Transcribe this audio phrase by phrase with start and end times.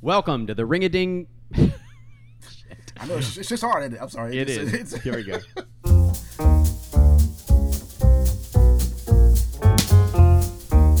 [0.00, 1.26] Welcome to the Ring a Ding.
[1.56, 3.92] I know it's, it's just hard.
[3.92, 3.98] it?
[4.00, 4.38] I'm sorry.
[4.38, 4.74] It It's- is.
[4.94, 5.38] it's- Here we go.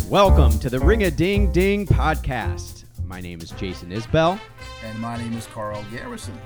[0.08, 2.84] Welcome to the Ring a Ding Ding podcast.
[3.06, 4.38] My name is Jason Isbell.
[4.84, 6.38] And my name is Carl Garrison.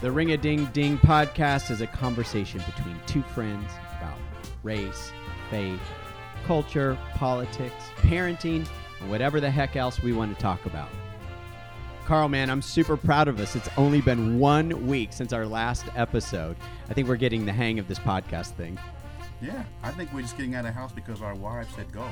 [0.00, 4.18] The Ring a Ding Ding podcast is a conversation between two friends about
[4.62, 5.10] race,
[5.50, 5.80] faith,
[6.46, 8.66] culture, politics, parenting,
[9.00, 10.88] and whatever the heck else we want to talk about.
[12.06, 13.54] Carl, man, I'm super proud of us.
[13.54, 16.56] It's only been one week since our last episode.
[16.88, 18.76] I think we're getting the hang of this podcast thing.
[19.40, 22.06] Yeah, I think we're just getting out of house because our wives said go.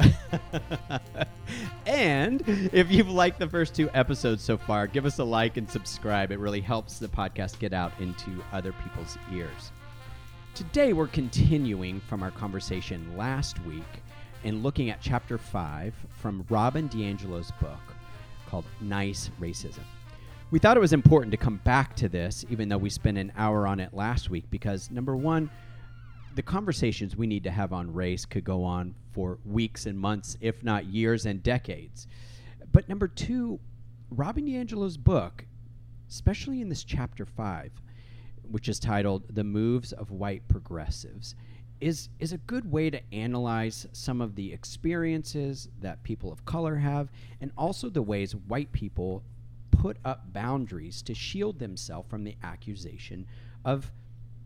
[1.86, 5.70] and if you've liked the first two episodes so far, give us a like and
[5.70, 6.32] subscribe.
[6.32, 9.70] It really helps the podcast get out into other people's ears.
[10.54, 14.02] Today, we're continuing from our conversation last week
[14.42, 17.91] and looking at chapter five from Robin DiAngelo's book
[18.52, 19.80] called Nice Racism.
[20.50, 23.32] We thought it was important to come back to this, even though we spent an
[23.34, 25.50] hour on it last week, because number one,
[26.34, 30.36] the conversations we need to have on race could go on for weeks and months,
[30.42, 32.06] if not years and decades.
[32.72, 33.58] But number two,
[34.10, 35.46] Robin DiAngelo's book,
[36.10, 37.72] especially in this chapter five,
[38.42, 41.36] which is titled The Moves of White Progressives,
[41.82, 46.76] is, is a good way to analyze some of the experiences that people of color
[46.76, 49.24] have and also the ways white people
[49.72, 53.26] put up boundaries to shield themselves from the accusation
[53.64, 53.90] of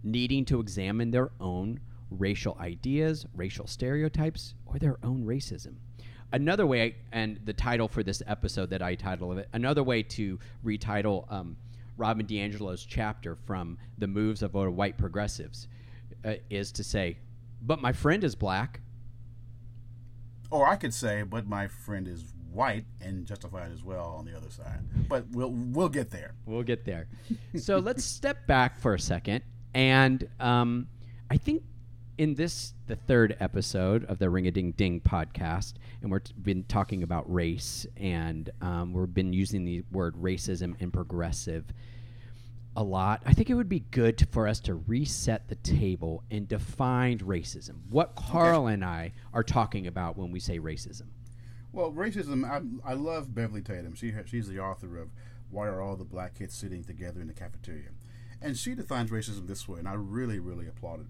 [0.03, 1.79] needing to examine their own
[2.11, 5.75] racial ideas, racial stereotypes, or their own racism.
[6.33, 10.39] Another way, and the title for this episode that I title it, another way to
[10.65, 11.57] retitle um,
[11.99, 15.69] Robin DiAngelo's chapter from the moves of white progressives
[16.25, 17.19] uh, is to say,
[17.67, 18.81] but my friend is black.
[20.51, 24.37] Or I could say, but my friend is white and justified as well on the
[24.37, 24.81] other side.
[25.09, 26.35] But we'll we'll get there.
[26.47, 27.09] We'll get there.
[27.57, 29.43] so let's step back for a second.
[29.75, 30.87] And um,
[31.31, 31.63] I think
[32.17, 36.65] in this, the third episode of the Ring a Ding Ding podcast, and we've been
[36.65, 41.65] talking about race, and um, we've been using the word racism and progressive
[42.77, 43.23] a lot.
[43.25, 47.19] I think it would be good to, for us to reset the table and define
[47.19, 47.77] racism.
[47.91, 51.07] What Carl and I are talking about when we say racism.
[51.73, 52.45] Well, racism.
[52.45, 53.95] I, I love Beverly Tatum.
[53.95, 55.11] She she's the author of
[55.51, 57.91] Why Are All the Black Kids Sitting Together in the Cafeteria,
[58.41, 61.07] and she defines racism this way, and I really really applaud it.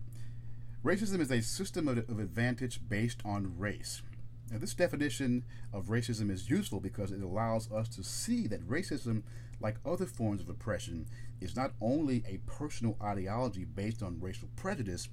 [0.85, 4.03] Racism is a system of, of advantage based on race.
[4.51, 9.23] Now, this definition of racism is useful because it allows us to see that racism,
[9.61, 11.07] like other forms of oppression,
[11.41, 15.09] is not only a personal ideology based on racial prejudice,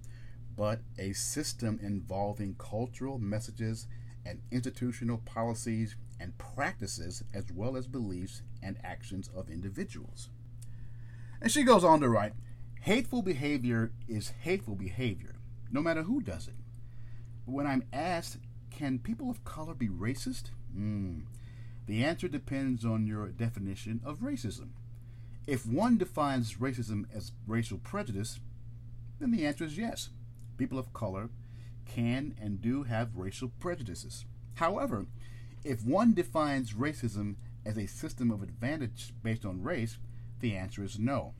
[0.55, 3.87] but a system involving cultural messages
[4.25, 10.29] and institutional policies and practices, as well as beliefs and actions of individuals.
[11.41, 12.33] And she goes on to write
[12.81, 15.35] hateful behavior is hateful behavior,
[15.71, 16.55] no matter who does it.
[17.45, 18.37] When I'm asked,
[18.71, 20.51] can people of color be racist?
[20.75, 21.23] Mm,
[21.85, 24.69] the answer depends on your definition of racism.
[25.45, 28.39] If one defines racism as racial prejudice,
[29.19, 30.09] then the answer is yes.
[30.57, 31.29] People of color
[31.85, 34.25] can and do have racial prejudices.
[34.55, 35.05] However,
[35.63, 39.97] if one defines racism as a system of advantage based on race,
[40.39, 41.33] the answer is no.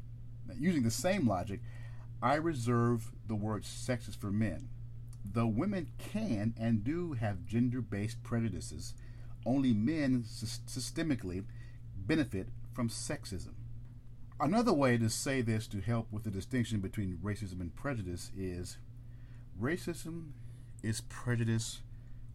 [0.48, 1.62] Now, using the same logic,
[2.22, 4.70] I reserve the word sexist for men.
[5.26, 8.94] Though women can and do have gender based prejudices,
[9.46, 11.46] only men sys- systemically
[11.96, 13.54] benefit from sexism.
[14.44, 18.78] Another way to say this to help with the distinction between racism and prejudice is
[19.58, 20.32] racism
[20.84, 21.82] is prejudice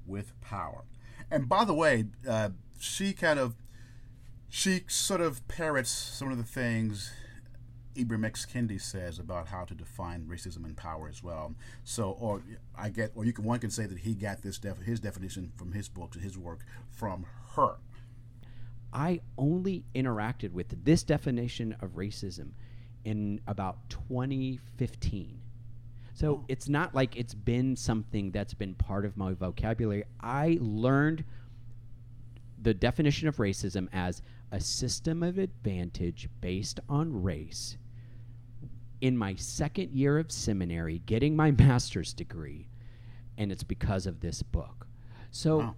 [0.06, 0.84] with power.
[1.30, 2.48] And by the way, uh,
[2.78, 3.56] she kind of
[4.48, 7.12] she sort of parrots some of the things
[7.94, 8.46] Ibram X.
[8.46, 11.54] Kendi says about how to define racism and power as well.
[11.84, 12.42] So, or
[12.74, 15.52] I get, or you can one can say that he got this def, his definition
[15.56, 17.26] from his books and his work from
[17.56, 17.76] her.
[18.92, 22.50] I only interacted with this definition of racism
[23.04, 25.40] in about 2015.
[26.14, 26.44] So Oh.
[26.48, 30.04] it's not like it's been something that's been part of my vocabulary.
[30.20, 31.24] I learned
[32.60, 34.20] the definition of racism as
[34.50, 37.76] a system of advantage based on race
[39.00, 42.68] in my second year of seminary, getting my master's degree,
[43.36, 44.86] and it's because of this book.
[45.30, 45.58] So.
[45.58, 45.76] Wow.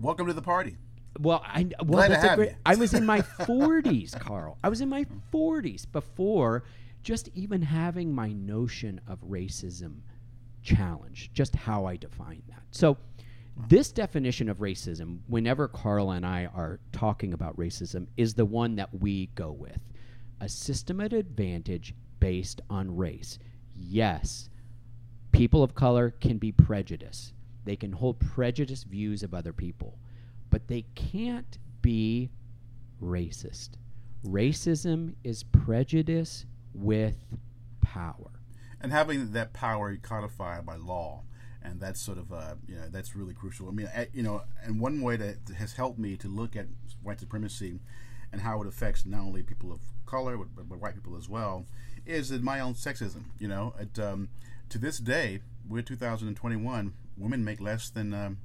[0.00, 0.76] Welcome to the party.
[1.18, 2.56] Well, I well, Glad to that's a have great, you.
[2.64, 4.58] I was in my 40s, Carl.
[4.62, 6.64] I was in my 40s before
[7.02, 10.00] just even having my notion of racism
[10.62, 12.62] challenged, just how I define that.
[12.70, 12.96] So,
[13.68, 18.76] This definition of racism, whenever Carl and I are talking about racism, is the one
[18.76, 19.80] that we go with
[20.40, 23.38] a system of advantage based on race.
[23.74, 24.48] Yes,
[25.32, 27.32] people of color can be prejudiced,
[27.68, 29.98] they can hold prejudiced views of other people,
[30.50, 32.30] but they can't be
[33.02, 33.70] racist.
[34.24, 37.16] Racism is prejudice with
[37.80, 38.30] power.
[38.80, 41.24] And having that power codified by law
[41.62, 43.68] and that's sort of uh, you know that's really crucial.
[43.68, 46.66] I mean, I, you know, and one way that has helped me to look at
[47.02, 47.80] white supremacy
[48.32, 51.66] and how it affects not only people of color but, but white people as well
[52.06, 53.24] is in my own sexism.
[53.38, 54.28] You know, it, um,
[54.70, 56.94] to this day, we're 2021.
[57.18, 58.38] Women make less than um,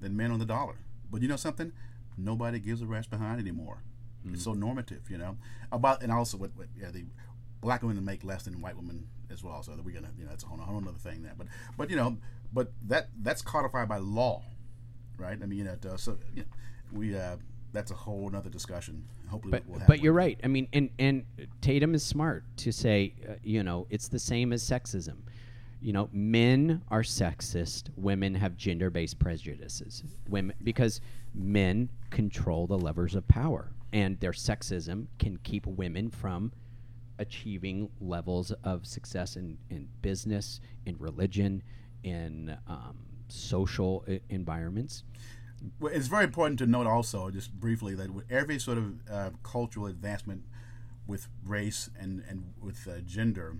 [0.00, 0.76] than men on the dollar.
[1.10, 1.72] But you know something?
[2.16, 3.82] Nobody gives a rat's behind anymore.
[4.24, 4.34] Mm-hmm.
[4.34, 5.36] It's so normative, you know.
[5.72, 7.04] About and also what, what yeah, the
[7.60, 9.62] black women make less than white women as well.
[9.62, 11.34] So we're gonna, you know, it's a whole, whole other thing there.
[11.36, 11.46] But
[11.76, 12.16] but you know,
[12.52, 14.42] but that that's codified by law,
[15.16, 15.38] right?
[15.40, 16.48] I mean, you know, uh, so you know,
[16.92, 17.36] we uh,
[17.72, 19.04] that's a whole other discussion.
[19.28, 20.38] Hopefully, but we'll but you're right.
[20.42, 21.24] I mean, and and
[21.60, 25.18] Tatum is smart to say, uh, you know, it's the same as sexism.
[25.80, 27.90] You know, men are sexist.
[27.96, 30.02] Women have gender-based prejudices.
[30.28, 31.00] Women because
[31.34, 36.52] men control the levers of power, and their sexism can keep women from
[37.18, 41.62] achieving levels of success in, in business, in religion,
[42.02, 42.96] in um,
[43.28, 45.04] social I- environments.
[45.80, 49.30] Well, it's very important to note also, just briefly, that with every sort of uh,
[49.42, 50.44] cultural advancement
[51.06, 53.56] with race and, and with uh, gender,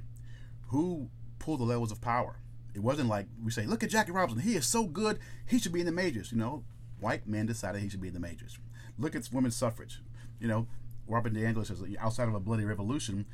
[0.68, 2.36] who pulled the levels of power?
[2.74, 5.72] It wasn't like we say, look at Jackie Robinson, he is so good, he should
[5.72, 6.32] be in the majors.
[6.32, 6.64] You know,
[7.00, 8.58] white men decided he should be in the majors.
[8.98, 10.00] Look at women's suffrage.
[10.40, 10.66] You know,
[11.06, 13.26] Robert DiAngelo says, outside of a bloody revolution,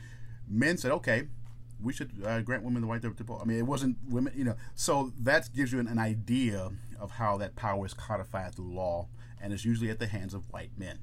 [0.48, 1.24] men said, okay,
[1.82, 3.40] we should uh, grant women the right to, vote.
[3.42, 4.56] I mean, it wasn't women, you know.
[4.74, 9.08] So that gives you an, an, idea of how that power is codified through law,
[9.40, 10.98] and it's usually at the hands of white men.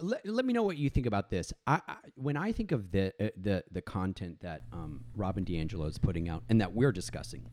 [0.00, 1.52] Let, let me know what you think about this.
[1.66, 5.88] I, I when I think of the uh, the the content that um, Robin DiAngelo
[5.88, 7.48] is putting out and that we're discussing,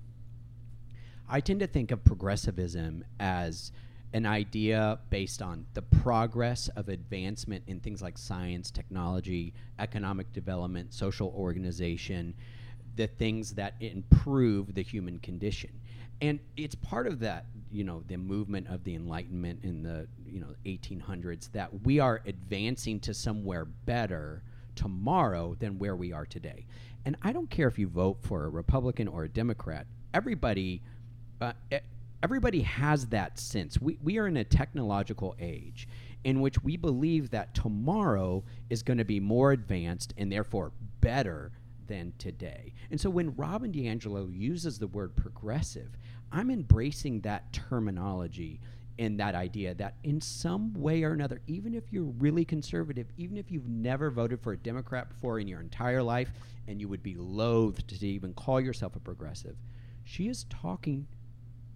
[1.29, 3.71] I tend to think of progressivism as
[4.13, 10.93] an idea based on the progress of advancement in things like science, technology, economic development,
[10.93, 12.33] social organization,
[12.95, 15.69] the things that improve the human condition.
[16.21, 20.39] And it's part of that, you know, the movement of the Enlightenment in the, you
[20.39, 24.43] know, 1800s that we are advancing to somewhere better
[24.75, 26.65] tomorrow than where we are today.
[27.05, 29.85] And I don't care if you vote for a Republican or a Democrat.
[30.13, 30.81] Everybody,
[31.39, 31.53] uh,
[32.23, 33.79] everybody has that sense.
[33.79, 35.87] We, we are in a technological age
[36.23, 41.51] in which we believe that tomorrow is going to be more advanced and therefore better
[41.87, 42.73] than today.
[42.91, 45.97] And so when Robin DiAngelo uses the word progressive,
[46.31, 48.59] I'm embracing that terminology
[48.99, 53.37] and that idea that in some way or another, even if you're really conservative, even
[53.37, 56.31] if you've never voted for a Democrat before in your entire life,
[56.67, 59.55] and you would be loath to even call yourself a progressive,
[60.03, 61.07] she is talking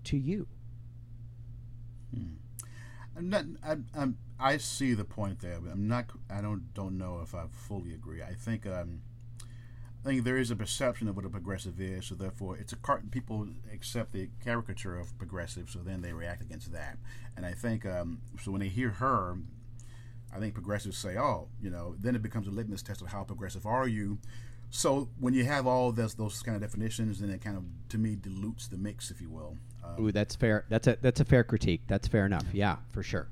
[0.04, 0.48] to you.
[2.14, 2.34] Hmm.
[3.16, 3.46] I'm not.
[3.64, 6.06] I, I'm, I see the point there, but I'm not.
[6.30, 8.24] I don't don't know if I fully agree.
[8.24, 8.66] I think.
[8.66, 9.02] Um,
[10.04, 12.76] I think there is a perception of what a progressive is, so therefore it's a
[12.76, 16.98] car- people accept the caricature of progressive, so then they react against that.
[17.38, 19.38] And I think um, so when they hear her,
[20.34, 23.24] I think progressives say, "Oh, you know," then it becomes a litmus test of how
[23.24, 24.18] progressive are you.
[24.72, 27.98] So when you have all those those kind of definitions, then it kind of to
[28.00, 29.58] me dilutes the mix, if you will.
[29.84, 30.66] Um, Ooh, that's fair.
[30.70, 31.82] That's a that's a fair critique.
[31.88, 32.46] That's fair enough.
[32.54, 33.28] Yeah, for sure.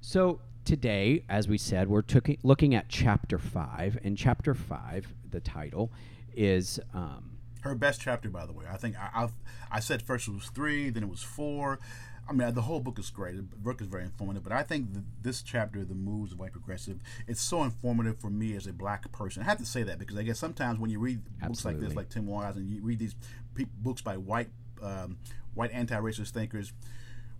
[0.00, 0.40] So
[0.70, 5.90] today, as we said, we're took, looking at chapter five, and chapter five, the title
[6.32, 6.78] is.
[6.94, 8.66] Um, her best chapter, by the way.
[8.70, 9.32] I think I, I've,
[9.68, 11.80] I said first it was three, then it was four.
[12.28, 13.34] I mean, the whole book is great.
[13.36, 17.00] The book is very informative, but I think this chapter, "The Moves of White Progressive,"
[17.26, 19.42] it's so informative for me as a black person.
[19.42, 21.48] I have to say that because I guess sometimes when you read Absolutely.
[21.48, 23.16] books like this, like Tim Wise, and you read these
[23.56, 24.50] pe- books by white
[24.80, 25.18] um,
[25.52, 26.72] white anti-racist thinkers,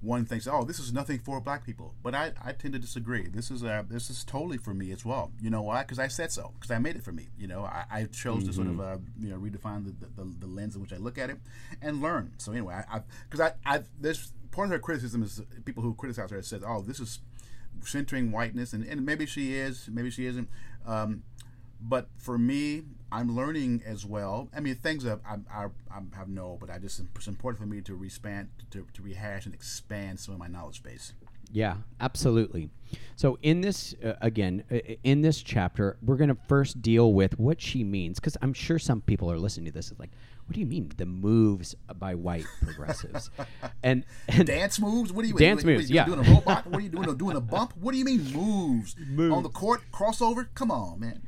[0.01, 3.29] one thinks, "Oh, this is nothing for black people," but I, I tend to disagree.
[3.29, 5.33] This is uh, this is totally for me as well.
[5.41, 5.83] You know why?
[5.83, 6.53] Because I said so.
[6.55, 7.29] Because I made it for me.
[7.39, 8.47] You know, I, I chose mm-hmm.
[8.47, 8.81] to sort of mm-hmm.
[8.81, 11.39] uh, you know redefine the, the, the, lens in which I look at it
[11.83, 12.33] and learn.
[12.39, 15.95] So anyway, I because I, I, I there's part of her criticism is people who
[15.95, 17.19] criticize her said, "Oh, this is
[17.85, 20.49] centering whiteness," and, and maybe she is, maybe she isn't.
[20.87, 21.25] Um,
[21.81, 22.83] but for me,
[23.13, 24.49] I'm learning as well.
[24.55, 27.67] I mean, things that I, I, I have no, but I just it's important for
[27.67, 31.13] me to respand, to, to rehash and expand some of my knowledge base.
[31.53, 32.71] Yeah, absolutely.
[33.17, 37.39] So in this uh, again, uh, in this chapter, we're going to first deal with
[37.39, 40.11] what she means because I'm sure some people are listening to this is like,
[40.47, 43.31] what do you mean the moves by white progressives?
[43.83, 45.13] and, and dance moves?
[45.13, 45.41] What do you mean?
[45.41, 45.85] dance what, moves?
[45.85, 46.67] What, yeah, doing a robot?
[46.67, 47.17] what are you doing?
[47.17, 47.75] Doing a bump?
[47.81, 48.97] What do you mean moves?
[49.09, 50.49] moves on the court crossover?
[50.55, 51.21] Come on, man.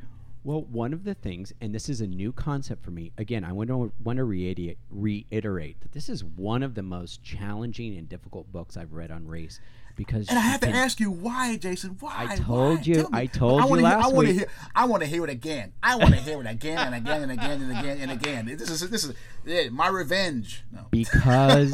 [0.44, 3.12] Well, one of the things, and this is a new concept for me.
[3.16, 7.22] Again, I want to want to reiterate, reiterate that this is one of the most
[7.22, 9.60] challenging and difficult books I've read on race
[9.94, 10.28] because.
[10.28, 11.96] And I have can, to ask you why, Jason?
[12.00, 12.26] Why?
[12.30, 12.84] I told why?
[12.84, 13.08] you.
[13.12, 14.36] I told I you last hear, I week.
[14.36, 15.72] Hear, I want to hear it again.
[15.80, 18.46] I want to hear it again and again and again and again and again.
[18.46, 20.64] This is this is yeah, my revenge.
[20.72, 20.86] No.
[20.90, 21.72] Because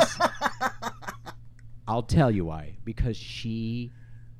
[1.88, 2.76] I'll tell you why.
[2.84, 3.92] Because she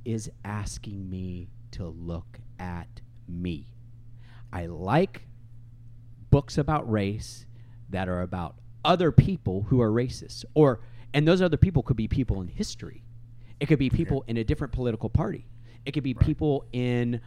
[0.05, 3.67] is asking me to look at me.
[4.53, 5.27] I like
[6.31, 7.47] books about race
[7.91, 10.81] that are about other people who are racist or
[11.15, 13.03] and those other people could be people in history.
[13.61, 15.47] It could be people in a different political party.
[15.85, 16.27] It could be Right.
[16.27, 17.21] people in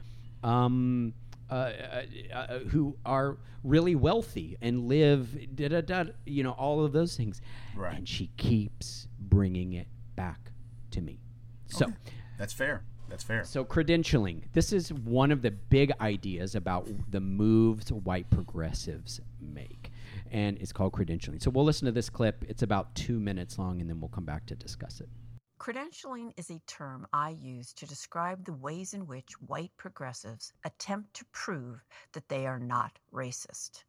[0.43, 1.13] um,
[1.49, 6.03] uh, uh, uh, who are really wealthy and live da da da.
[6.25, 7.41] You know all of those things.
[7.75, 7.97] Right.
[7.97, 10.51] And she keeps bringing it back
[10.91, 11.19] to me.
[11.67, 11.85] So.
[11.85, 11.95] Okay.
[12.37, 12.83] That's fair.
[13.11, 13.43] That's fair.
[13.43, 14.43] So credentialing.
[14.53, 19.91] This is one of the big ideas about the moves white progressives make.
[20.31, 21.43] And it's called credentialing.
[21.43, 22.45] So we'll listen to this clip.
[22.47, 25.09] It's about two minutes long, and then we'll come back to discuss it.
[25.59, 31.13] Credentialing is a term I use to describe the ways in which white progressives attempt
[31.15, 33.83] to prove that they are not racist.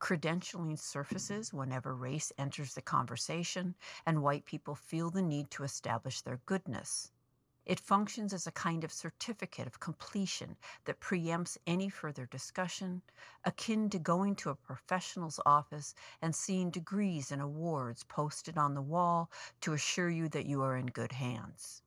[0.00, 3.74] Credentialing surfaces whenever race enters the conversation
[4.06, 7.12] and white people feel the need to establish their goodness.
[7.64, 13.02] It functions as a kind of certificate of completion that preempts any further discussion,
[13.44, 18.82] akin to going to a professional's office and seeing degrees and awards posted on the
[18.82, 21.82] wall to assure you that you are in good hands.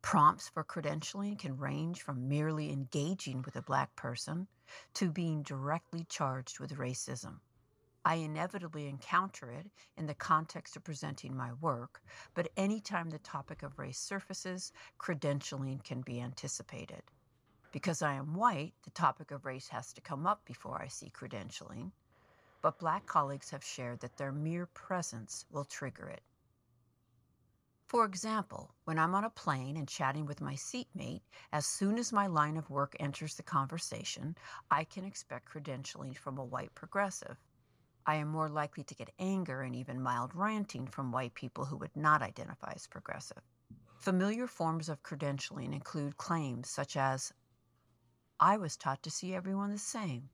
[0.00, 4.48] Prompts for credentialing can range from merely engaging with a black person
[4.94, 7.40] to being directly charged with racism.
[8.04, 12.02] I inevitably encounter it in the context of presenting my work,
[12.34, 17.02] but anytime the topic of race surfaces, credentialing can be anticipated.
[17.72, 21.10] Because I am white, the topic of race has to come up before I see
[21.10, 21.92] credentialing,
[22.62, 26.22] but black colleagues have shared that their mere presence will trigger it.
[27.86, 32.12] For example, when I'm on a plane and chatting with my seatmate, as soon as
[32.12, 34.36] my line of work enters the conversation,
[34.70, 37.36] I can expect credentialing from a white progressive.
[38.10, 41.76] I am more likely to get anger and even mild ranting from white people who
[41.76, 43.40] would not identify as progressive.
[44.00, 47.32] Familiar forms of credentialing include claims such as
[48.40, 50.28] I was taught to see everyone the same.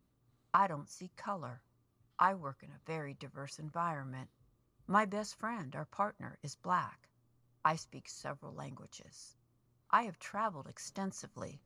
[0.54, 1.60] I don't see color.
[2.18, 4.30] I work in a very diverse environment.
[4.86, 7.10] My best friend, our partner, is black.
[7.62, 9.36] I speak several languages.
[9.90, 11.60] I have traveled extensively.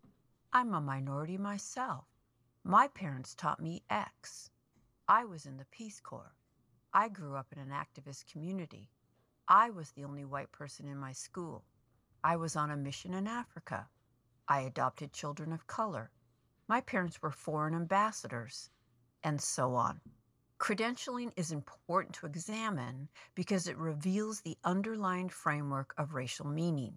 [0.53, 2.09] I'm a minority myself.
[2.65, 4.51] My parents taught me X.
[5.13, 6.37] I was in the Peace Corps.
[6.95, 8.93] I grew up in an activist community.
[9.49, 11.65] I was the only white person in my school.
[12.23, 13.89] I was on a mission in Africa.
[14.47, 16.13] I adopted children of color.
[16.69, 18.71] My parents were foreign ambassadors,
[19.25, 20.01] and so on.
[20.61, 26.97] Credentialing is important to examine because it reveals the underlying framework of racial meaning.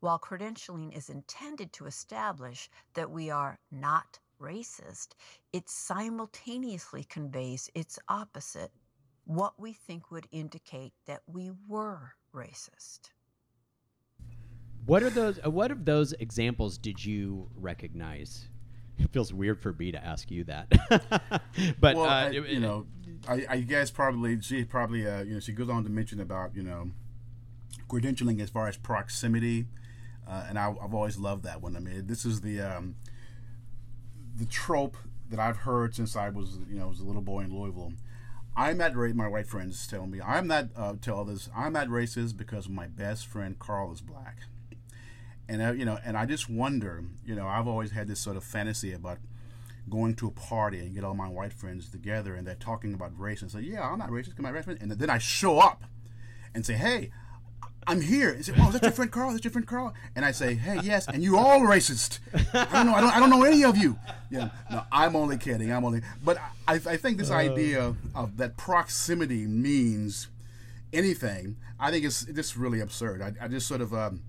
[0.00, 5.08] While credentialing is intended to establish that we are not racist,
[5.52, 8.70] it simultaneously conveys its opposite,
[9.24, 13.10] what we think would indicate that we were racist.
[14.86, 15.40] What are those?
[15.44, 18.48] Uh, what of those examples did you recognize?
[18.98, 20.70] It feels weird for me to ask you that,
[21.80, 22.86] but well, uh, I, it- you know,
[23.28, 26.54] I, I guess probably she probably uh, you know she goes on to mention about
[26.54, 26.92] you know
[27.88, 29.66] credentialing as far as proximity,
[30.26, 31.76] uh, and I, I've always loved that one.
[31.76, 32.94] I mean, this is the um,
[34.36, 34.96] the trope
[35.30, 37.92] that I've heard since I was you know was a little boy in Louisville.
[38.56, 39.14] I'm at race.
[39.14, 42.86] my white friends tell me I'm not uh, tell others I'm not racist because my
[42.86, 44.38] best friend Carl is black,
[45.48, 48.36] and uh, you know and I just wonder you know I've always had this sort
[48.36, 49.18] of fantasy about
[49.88, 53.16] going to a party and get all my white friends together and they're talking about
[53.18, 55.58] race and say yeah I'm not racist because my best friend and then I show
[55.58, 55.84] up
[56.54, 57.10] and say hey
[57.88, 58.30] I'm here.
[58.30, 59.30] Is it, oh, is that your friend Carl?
[59.30, 59.94] Is that your friend Carl?
[60.16, 62.18] And I say, hey, yes, and you all racist.
[62.34, 62.94] I don't know.
[62.94, 63.96] I don't, I don't know any of you.
[64.30, 65.72] Yeah, no, I'm only kidding.
[65.72, 66.02] I'm only.
[66.24, 70.28] But I, I think this idea of that proximity means
[70.92, 71.56] anything.
[71.78, 73.22] I think it's just really absurd.
[73.22, 74.22] I, I just sort of, um,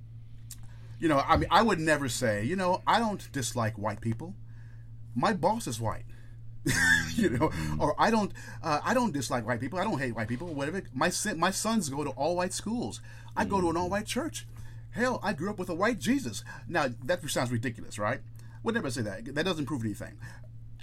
[1.00, 4.36] you know, I mean, I would never say, you know, I don't dislike white people.
[5.16, 6.06] My boss is white.
[7.15, 8.31] you know, or I don't,
[8.63, 9.79] uh, I don't dislike white people.
[9.79, 10.47] I don't hate white people.
[10.47, 10.83] Whatever.
[10.93, 13.01] My son, my sons go to all white schools.
[13.36, 14.47] I go to an all white church.
[14.91, 16.43] Hell, I grew up with a white Jesus.
[16.67, 18.21] Now that sounds ridiculous, right?
[18.63, 19.36] Would never say that.
[19.36, 20.17] That doesn't prove anything.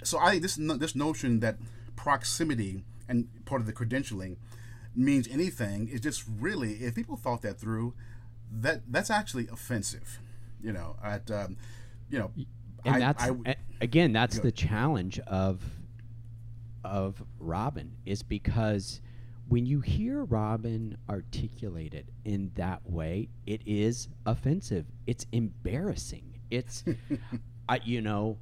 [0.03, 1.57] So I this this notion that
[1.95, 4.37] proximity and part of the credentialing
[4.95, 7.93] means anything is just really if people thought that through,
[8.51, 10.19] that that's actually offensive.
[10.61, 11.57] You know, at um,
[12.09, 12.31] you know,
[12.85, 15.61] and I- that's I- again that's the challenge of
[16.83, 19.01] of Robin is because
[19.47, 24.85] when you hear Robin articulated in that way, it is offensive.
[25.07, 26.39] It's embarrassing.
[26.49, 26.83] It's
[27.69, 28.37] I you know,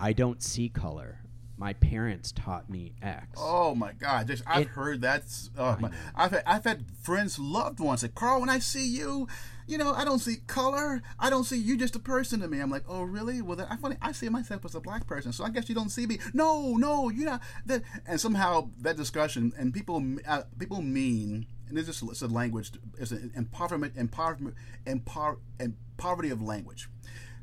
[0.00, 1.18] I don't see color.
[1.58, 3.26] My parents taught me X.
[3.36, 4.28] Oh my God!
[4.28, 5.24] Just, I've It- heard that.
[5.58, 9.26] Oh my, I've had, I've had friends, loved ones say, "Carl, when I see you,
[9.66, 11.02] you know, I don't see color.
[11.18, 13.42] I don't see you just a person to me." I'm like, "Oh, really?
[13.42, 13.96] Well, I funny.
[14.00, 16.20] I see myself as a black person, so I guess you don't see me.
[16.32, 21.76] No, no, you're not." That and somehow that discussion and people, uh, people mean, and
[21.76, 24.54] this is it's a language, it's an empowerment, empowerment,
[24.86, 26.88] empower, and poverty of language.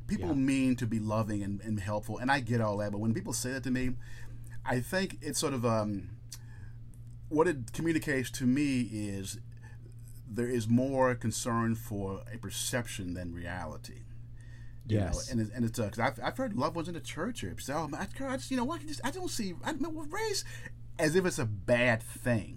[0.06, 0.34] People Yeah.
[0.34, 2.92] mean to be loving and, and helpful, and I get all that.
[2.92, 3.90] But when people say that to me,
[4.64, 6.10] I think it's sort of um,
[7.28, 9.38] what it communicates to me is
[10.28, 14.02] there is more concern for a perception than reality.
[14.88, 15.30] You know, Yes.
[15.30, 17.72] and it's, and it's because I've, I've heard loved ones in the church here say,
[17.72, 20.44] "Oh, man, I, I just you know what, I, just, I don't see I race
[20.98, 22.55] as if it's a bad thing,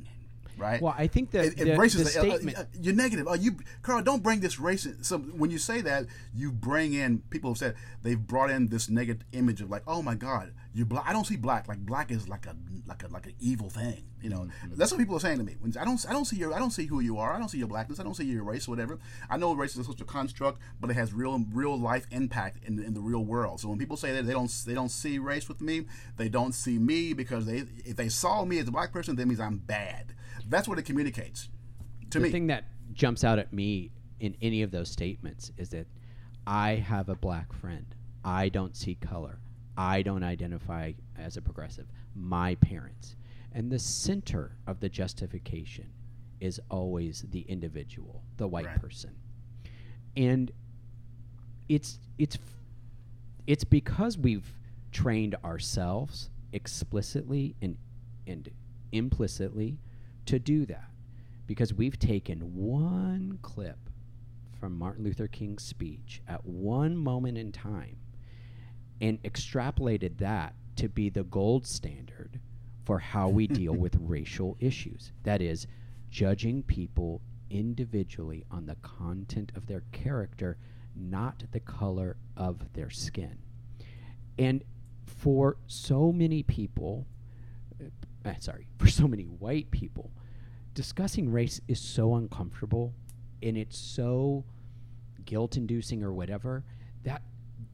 [0.60, 2.94] right?" Well, I think that it, the, it the is uh, uh, statement uh, you're
[2.94, 3.28] negative.
[3.30, 4.88] Oh, you, Carl, don't bring this race.
[5.02, 8.90] So when you say that, you bring in people have said they've brought in this
[8.90, 11.06] negative image of like, oh my God, you black.
[11.08, 11.68] I don't see black.
[11.68, 12.56] Like black is like a
[12.88, 14.04] like a like an evil thing.
[14.22, 14.76] You know, Mm-hmm.
[14.76, 15.56] that's what people are saying to me.
[15.60, 17.34] When I don't I don't see your I don't see who you are.
[17.34, 18.00] I don't see your blackness.
[18.00, 19.00] I don't see your race or whatever.
[19.30, 22.78] I know race is a social construct, but it has real real life impact in,
[22.84, 23.60] in the real world.
[23.62, 25.86] So when people say that they don't they don't see race with me,
[26.18, 29.26] they don't see me because they if they saw me as a black person, that
[29.26, 30.14] means I'm bad.
[30.48, 31.50] That's what it communicates
[32.12, 32.30] to the me.
[32.30, 35.88] The thing that jumps out at me in any of those statements is that
[36.46, 37.86] I have a black friend.
[38.26, 39.40] I don't see color.
[39.80, 41.88] I don't identify as a progressive.
[42.14, 43.16] My parents.
[43.54, 45.88] And the center of the justification
[46.42, 48.82] is always the individual, the white Right.
[48.82, 49.16] person.
[50.18, 50.52] And
[51.70, 52.38] it's it's
[53.48, 54.60] it's because we've
[54.92, 57.78] trained ourselves explicitly and
[58.28, 58.50] and
[58.92, 59.80] implicitly
[60.26, 60.92] to do that
[61.48, 63.90] because we've taken one clip
[64.60, 67.99] from Martin Luther King's speech at one moment in time
[69.02, 72.40] and extrapolated that to be the gold standard
[72.86, 75.12] for how we deal with racial issues.
[75.24, 75.68] That is,
[76.10, 80.58] judging people individually on the content of their character,
[80.96, 83.38] not the color of their skin.
[84.38, 84.64] And
[85.06, 87.06] for so many people,
[88.26, 90.12] uh, sorry, for so many white people,
[90.74, 92.94] discussing race is so uncomfortable
[93.42, 94.46] and it's so
[95.26, 96.64] guilt inducing or whatever
[97.04, 97.22] that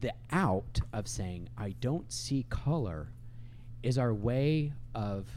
[0.00, 3.12] the out of saying, I don't see color,
[3.82, 5.28] is our way of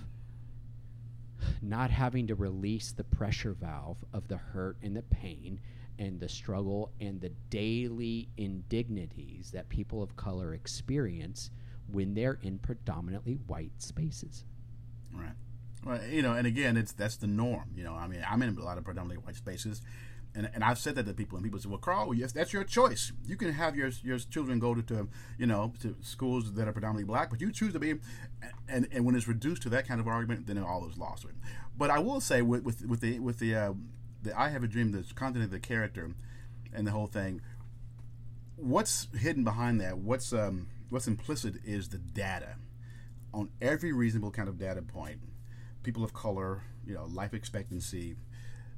[1.62, 5.60] not having to release the pressure valve of the hurt and the pain
[5.98, 11.52] and the struggle and the daily indignities that people of color experience
[11.92, 14.46] when they're in predominantly white spaces.
[15.14, 15.34] Right.
[15.86, 17.72] Well, you know, and again, it's that's the norm.
[17.76, 19.82] You know, I mean, I'm in a lot of predominantly white spaces,
[20.36, 22.64] and and I've said that to people, and people say, "Well, Carl, yes, that's your
[22.64, 23.12] choice.
[23.26, 26.72] You can have your your children go to, to you know to schools that are
[26.72, 27.96] predominantly black, but you choose to be."
[28.68, 31.26] And and when it's reduced to that kind of argument, then all is lost.
[31.78, 33.74] But I will say with with, with the with the uh,
[34.22, 36.12] the I have a dream, the content of the character,
[36.74, 37.42] and the whole thing.
[38.56, 39.98] What's hidden behind that?
[39.98, 42.56] What's um what's implicit is the data
[43.34, 45.20] on every reasonable kind of data point
[45.84, 48.16] people of color, you know, life expectancy,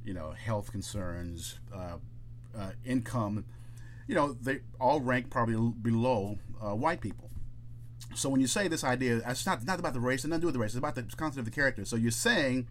[0.05, 1.97] you know, health concerns, uh,
[2.57, 3.45] uh, income,
[4.07, 7.29] you know, they all rank probably below uh, white people.
[8.15, 10.43] So when you say this idea, it's not not about the race, and nothing to
[10.43, 10.71] do with the race.
[10.71, 11.85] It's about the concept of the character.
[11.85, 12.67] So you're saying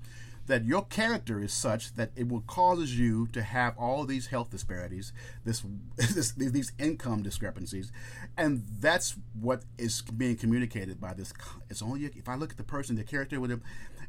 [0.46, 4.50] that your character is such that it will causes you to have all these health
[4.50, 5.12] disparities,
[5.44, 5.62] this,
[5.96, 7.92] this these income discrepancies,
[8.36, 11.32] and that's what is being communicated by this.
[11.70, 13.62] It's only if I look at the person, the character with them,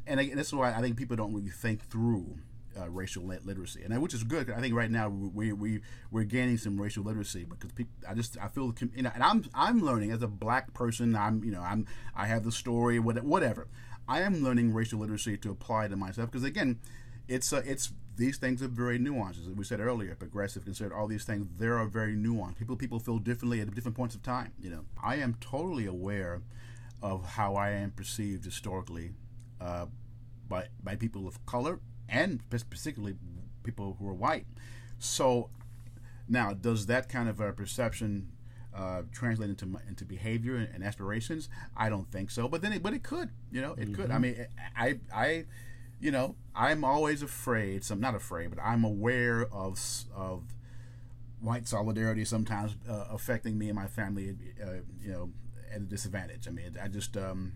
[0.08, 2.40] and, and this is why I think people don't really think through
[2.80, 4.50] uh, racial lit- literacy, and which is good.
[4.52, 5.82] I think right now we we
[6.12, 7.94] we're gaining some racial literacy because people.
[8.08, 11.16] I just I feel you know, and I'm I'm learning as a black person.
[11.16, 13.68] I'm you know I'm I have the story what- whatever.
[14.08, 16.80] I am learning racial literacy to apply to myself because again,
[17.28, 19.40] it's uh, it's these things are very nuanced.
[19.42, 21.48] As we said earlier, progressive, considered all these things.
[21.58, 22.58] There are very nuanced.
[22.58, 24.54] People people feel differently at different points of time.
[24.60, 26.42] You know, I am totally aware
[27.02, 29.12] of how I am perceived historically
[29.60, 29.88] uh,
[30.48, 31.80] by by people of color
[32.12, 33.16] and particularly
[33.64, 34.48] people who are white.
[35.00, 35.50] So
[36.28, 38.32] Now, does that kind of a perception
[38.76, 41.50] uh, translate into into behavior and, and aspirations?
[41.76, 42.48] I don't think so.
[42.48, 43.30] But then, it, but it could.
[43.52, 44.12] You know, it could.
[44.12, 44.48] I mean,
[44.78, 45.46] I I
[46.00, 47.84] you know, I'm always afraid.
[47.84, 49.80] So I'm not afraid, but I'm aware of
[50.16, 50.44] of
[51.40, 54.36] white solidarity sometimes uh, affecting me and my family.
[54.64, 55.30] Uh, you know,
[55.74, 56.48] at a disadvantage.
[56.48, 57.54] I mean, I just um,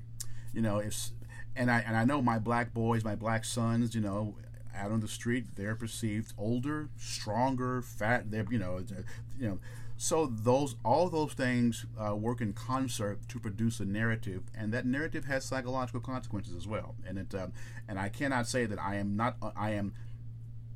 [0.54, 1.10] you know, if
[1.56, 4.36] and I and I know my black boys, my black sons, you know,
[4.76, 8.32] out on the street, they're perceived older, stronger, fat.
[8.32, 9.02] They're you know, uh,
[9.40, 9.60] you know.
[9.98, 14.86] So those all those things uh, work in concert to produce a narrative, and that
[14.86, 16.96] narrative has psychological consequences as well.
[17.08, 17.54] And it um,
[17.88, 19.94] and I cannot say that I am not I am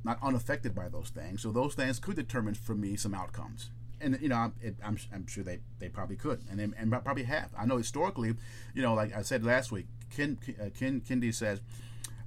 [0.04, 1.42] not unaffected by those things.
[1.42, 3.70] So those things could determine for me some outcomes.
[4.00, 7.24] And you know, I'm, I'm, I'm sure they, they probably could, and they, and probably
[7.24, 7.50] have.
[7.58, 8.34] I know historically,
[8.72, 11.60] you know, like I said last week, Ken uh, Ken Kendi says,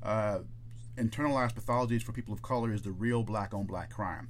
[0.02, 0.40] uh,
[0.98, 4.30] internalized pathologies for people of color is the real black on black crime.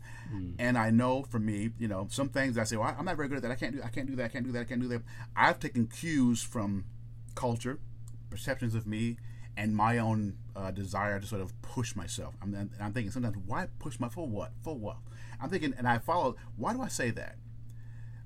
[0.60, 3.28] And I know for me, you know, some things I say, well, I'm not very
[3.28, 3.52] good at that.
[3.52, 4.26] I can't do, I can't do that.
[4.26, 4.62] I can't do that.
[4.62, 5.02] I can't do that.
[5.36, 6.86] I've taken cues from
[7.36, 7.80] culture,
[8.30, 9.18] perceptions of me,
[9.58, 12.36] and my own uh, desire to sort of push myself.
[12.42, 14.52] I'm, and I'm thinking sometimes, why push my for what?
[14.64, 14.98] For what?
[15.42, 16.38] I'm thinking, and I follow.
[16.56, 17.36] Why do I say that?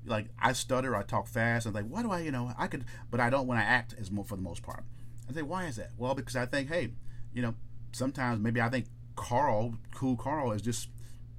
[0.05, 1.65] Like I stutter, I talk fast.
[1.65, 2.19] I'm like, why do I?
[2.19, 4.63] You know, I could, but I don't when I act as more for the most
[4.63, 4.85] part.
[5.29, 5.91] I say, why is that?
[5.97, 6.91] Well, because I think, hey,
[7.33, 7.55] you know,
[7.91, 8.85] sometimes maybe I think
[9.15, 10.89] Carl, cool Carl, is just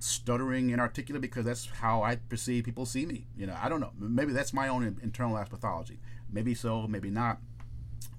[0.01, 3.27] stuttering inarticulate because that's how I perceive people see me.
[3.37, 3.93] You know, I don't know.
[3.99, 5.99] Maybe that's my own internalized pathology.
[6.31, 7.39] Maybe so, maybe not.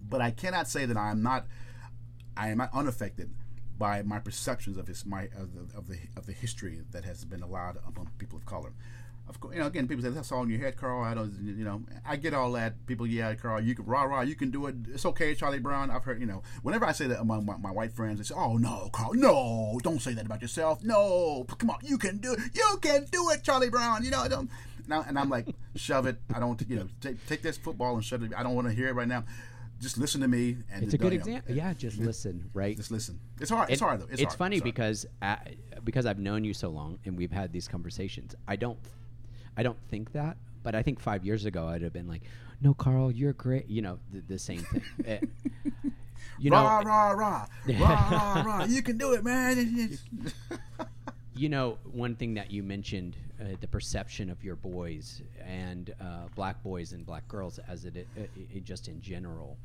[0.02, 1.46] But I cannot say that I am not.
[2.36, 3.32] I am not unaffected
[3.78, 7.26] by my perceptions of his my of the of the, of the history that has
[7.26, 8.74] been allowed among people of color.
[9.30, 11.04] Of course, you know, again, people say that's all in your head, Carl.
[11.04, 12.86] I don't, you know, I get all that.
[12.88, 14.76] People, yeah, Carl, you can rah rah, you can do it.
[14.92, 15.92] It's okay, Charlie Brown.
[15.92, 18.34] I've heard, you know, whenever I say that among my, my white friends, they say,
[18.36, 20.84] "Oh no, Carl, no, don't say that about yourself.
[20.84, 22.40] No, come on, you can do it.
[22.56, 24.04] You can do it, Charlie Brown.
[24.04, 24.50] You know, I don't."
[24.88, 26.18] Now, and I'm like, shove it.
[26.34, 28.32] I don't, you know, take take this football and shut it.
[28.36, 29.24] I don't want to hear it right now.
[29.80, 30.58] Just listen to me.
[30.74, 31.56] And It's a good don't, you know, example.
[31.56, 32.76] Yeah, just listen, right?
[32.76, 33.20] Just listen.
[33.40, 33.70] It's hard.
[33.70, 34.08] It's It- hard though.
[34.12, 34.34] It's, hard.
[34.34, 34.74] funny It's hard.
[34.76, 35.36] because uh,
[35.84, 38.34] because I've known you so long and we've had these conversations.
[38.48, 38.78] I don't
[39.60, 42.22] I don't think that, but I think five years ago I'd have been like,
[42.62, 44.82] "No, Carl, you're great." You know, the, the same thing.
[45.06, 45.20] Eh,
[46.40, 48.64] you rah know, rah rah rah rah rah.
[48.64, 50.00] You can do it, man.
[51.36, 56.30] you know, one thing that you mentioned, uh, the perception of your boys and uh,
[56.36, 58.22] black boys and black girls, as it, uh,
[58.54, 59.58] it just in general.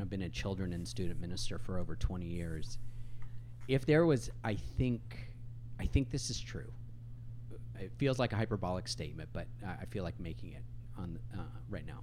[0.00, 2.78] I've been a children and student minister for over 20 years.
[3.68, 5.30] If there was, I think,
[5.78, 6.72] I think this is true.
[7.80, 10.62] It feels like a hyperbolic statement, but I I feel like making it
[10.96, 12.02] on uh, right now.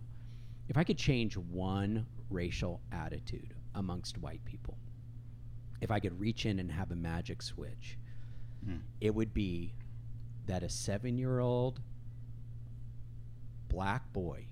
[0.70, 4.78] If I could change one racial attitude amongst white people,
[5.82, 7.98] if I could reach in and have a magic switch,
[9.02, 9.74] it would be
[10.46, 11.82] that a seven year old
[13.68, 14.46] black boy,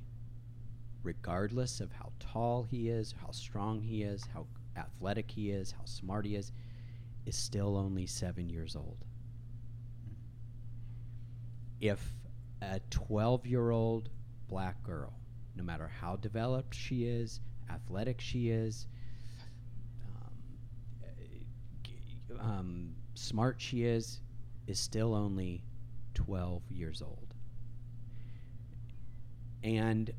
[1.03, 5.85] regardless of how tall he is, how strong he is, how athletic he is, how
[5.85, 6.51] smart he is,
[7.25, 9.05] is still only seven years old.
[11.81, 12.13] If
[12.61, 14.09] a 12 year old
[14.47, 15.13] black girl,
[15.55, 17.41] no matter how developed she is,
[17.71, 18.87] athletic she is,
[22.29, 24.21] um, um, smart she is,
[24.67, 25.63] is still only
[26.13, 27.33] 12 years old.
[29.63, 30.11] And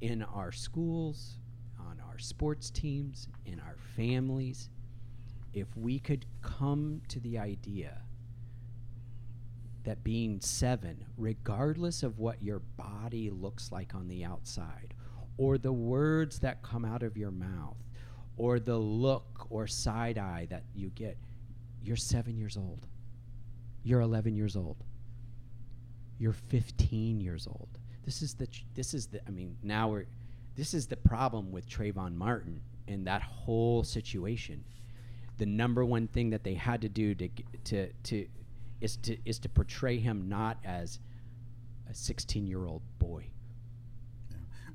[0.00, 1.38] in our schools,
[1.80, 4.70] on our sports teams, in our families,
[5.52, 8.02] if we could come to the idea
[9.84, 14.94] that being seven, regardless of what your body looks like on the outside,
[15.36, 17.76] or the words that come out of your mouth,
[18.36, 21.16] or the look or side eye that you get,
[21.82, 22.86] you're seven years old.
[23.82, 24.82] You're 11 years old.
[26.18, 27.68] You're 15 years old.
[28.04, 28.48] This is the.
[28.74, 29.26] This is the.
[29.26, 30.06] I mean, now we're.
[30.56, 34.64] This is the problem with Trayvon Martin and that whole situation.
[35.38, 37.28] The number one thing that they had to do to
[37.64, 38.26] to to
[38.80, 40.98] is to is to portray him not as
[41.88, 43.26] a 16 year old boy.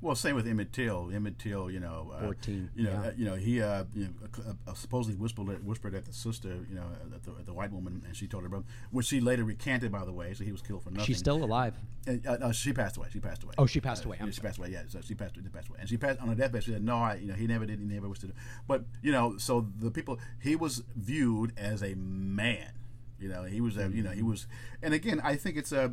[0.02, 1.10] Well, same with Emmett Till.
[1.12, 3.00] Emmett Till, you know, uh, 14, You know, yeah.
[3.00, 4.10] uh, you know, he uh, you know,
[4.48, 7.52] uh, uh, supposedly whispered at, whispered at the sister, you know, at the, at the
[7.52, 10.32] white woman, and she told her brother, which she later recanted, by the way.
[10.32, 11.04] So he was killed for nothing.
[11.04, 11.74] She's still alive.
[12.06, 13.08] And, uh, no, she passed away.
[13.12, 13.52] She passed away.
[13.58, 14.16] Oh, she passed away.
[14.18, 14.48] I'm she sorry.
[14.48, 14.70] passed away.
[14.70, 15.34] Yeah, so she passed.
[15.34, 16.64] She passed away, and she passed on her deathbed.
[16.64, 17.78] She said, "No, I, you know, he never did.
[17.78, 18.32] He never was to do."
[18.66, 22.72] But you know, so the people he was viewed as a man.
[23.20, 24.46] You know, he was a, you know, he was,
[24.82, 25.92] and again, I think it's a,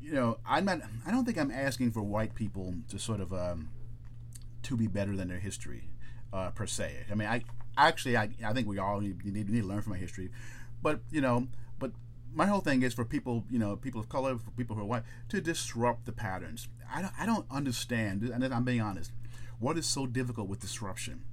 [0.00, 0.80] you know, I'm not.
[1.06, 3.70] I don't think I'm asking for white people to sort of um,
[4.64, 5.84] to be better than their history,
[6.32, 7.04] uh, per se.
[7.10, 7.44] I mean, I
[7.76, 10.30] actually, I, I think we all need, need, need to learn from our history,
[10.82, 11.46] but you know,
[11.78, 11.92] but
[12.34, 14.86] my whole thing is for people, you know, people of color, for people who are
[14.86, 16.68] white, to disrupt the patterns.
[16.92, 19.12] I don't, I don't understand, and I'm being honest.
[19.60, 21.24] What is so difficult with disruption?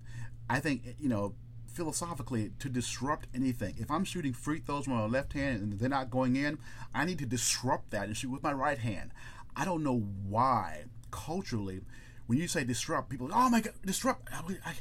[0.49, 1.33] I think, you know,
[1.71, 3.75] philosophically, to disrupt anything.
[3.77, 6.59] If I'm shooting free throws with my left hand and they're not going in,
[6.93, 9.11] I need to disrupt that and shoot with my right hand.
[9.55, 11.81] I don't know why culturally,
[12.27, 14.29] when you say disrupt, people, oh my god, disrupt.
[14.31, 14.73] I, I,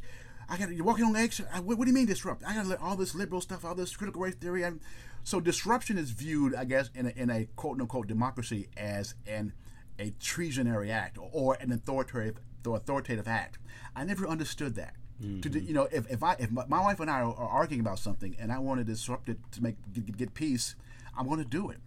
[0.48, 1.40] I got you're walking on eggs.
[1.62, 2.42] What, what, do you mean disrupt?
[2.46, 4.62] I got to all this liberal stuff, all this critical race theory.
[4.62, 4.80] And
[5.22, 9.52] so disruption is viewed, I guess, in a, in a quote unquote democracy as an
[9.98, 13.58] a treasonary act or, or an authoritative authoritative act.
[13.94, 14.94] I never understood that.
[15.22, 15.40] Mm-hmm.
[15.40, 17.98] To you know, if, if I if my, wife and I are, are, arguing about
[17.98, 20.76] something and I want to disrupt it to make get, get peace,
[21.16, 21.78] I'm going to do it.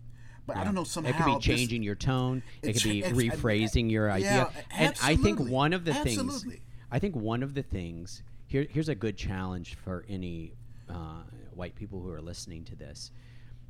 [0.45, 0.61] But yeah.
[0.61, 2.43] I don't know somehow it could be changing this, your tone.
[2.61, 4.51] It could be rephrasing your idea.
[4.53, 6.49] Yeah, and I think one of the absolutely.
[6.49, 10.53] things I think one of the things here here's a good challenge for any
[10.87, 11.23] uh,
[11.55, 13.11] white people who are listening to this.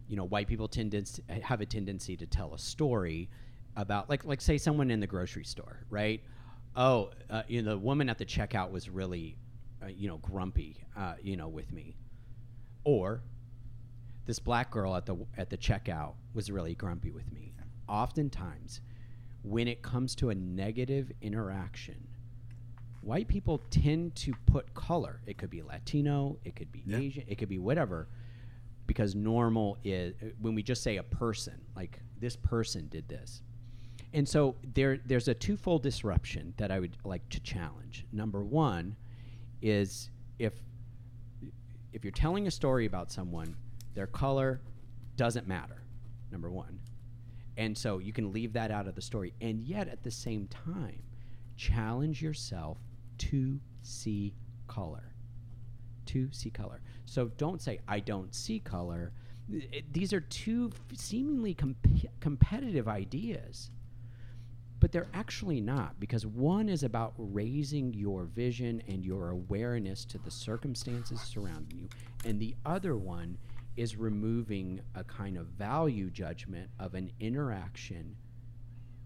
[0.10, 3.30] You know, white people tend to have a tendency to tell a story
[3.78, 6.21] about like like say someone in the grocery store, right?
[6.76, 9.38] Oh, uh, you know, the woman at the checkout was really
[9.84, 11.96] uh, you know, grumpy, uh, you know, with me.
[12.84, 13.22] Or
[14.26, 17.54] this black girl at the at the checkout was really grumpy with me.
[17.88, 18.82] Oftentimes,
[19.43, 22.08] when it comes to a negative interaction,
[23.02, 25.22] white people tend to put color.
[25.26, 26.98] It could be Latino, it could be yeah.
[26.98, 28.08] Asian, it could be whatever,
[28.88, 33.41] because normal is when we just say a person, like this person did this.
[34.13, 38.06] And so there, there's a twofold disruption that I would like to challenge.
[38.12, 38.96] Number one,
[39.63, 40.54] is if
[41.93, 43.56] if you're telling a story about someone,
[43.95, 44.62] their color
[45.15, 45.84] doesn't matter.
[46.32, 46.80] Number one.
[47.58, 49.34] And so you can leave that out of the story.
[49.41, 51.04] And yet at the same time,
[51.56, 52.80] challenge yourself
[53.19, 54.34] to see
[54.67, 55.13] color.
[56.08, 56.82] To see color.
[57.06, 59.13] So don't say, I don't see color.
[59.52, 61.78] It, these are two seemingly comp-
[62.19, 63.69] competitive ideas
[64.84, 70.17] but they're actually not because one is about raising your vision and your awareness to
[70.17, 71.89] the circumstances surrounding you,
[72.26, 73.38] and the other one
[73.78, 78.13] is removing a kind of value judgment of an interaction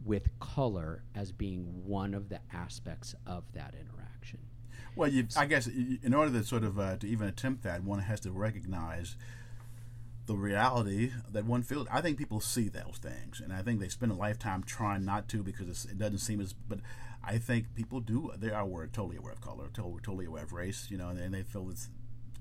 [0.03, 4.39] with color as being one of the aspects of that interaction.
[4.95, 8.19] Well, I guess in order to sort of uh, to even attempt that, one has
[8.21, 9.15] to recognize
[10.27, 11.87] the reality that one feels.
[11.91, 15.27] I think people see those things, and I think they spend a lifetime trying not
[15.29, 16.53] to because it doesn't seem as.
[16.53, 16.79] But
[17.23, 18.31] I think people do.
[18.37, 20.87] They are aware, totally aware of color, totally, aware of race.
[20.91, 21.89] You know, and, they feel it's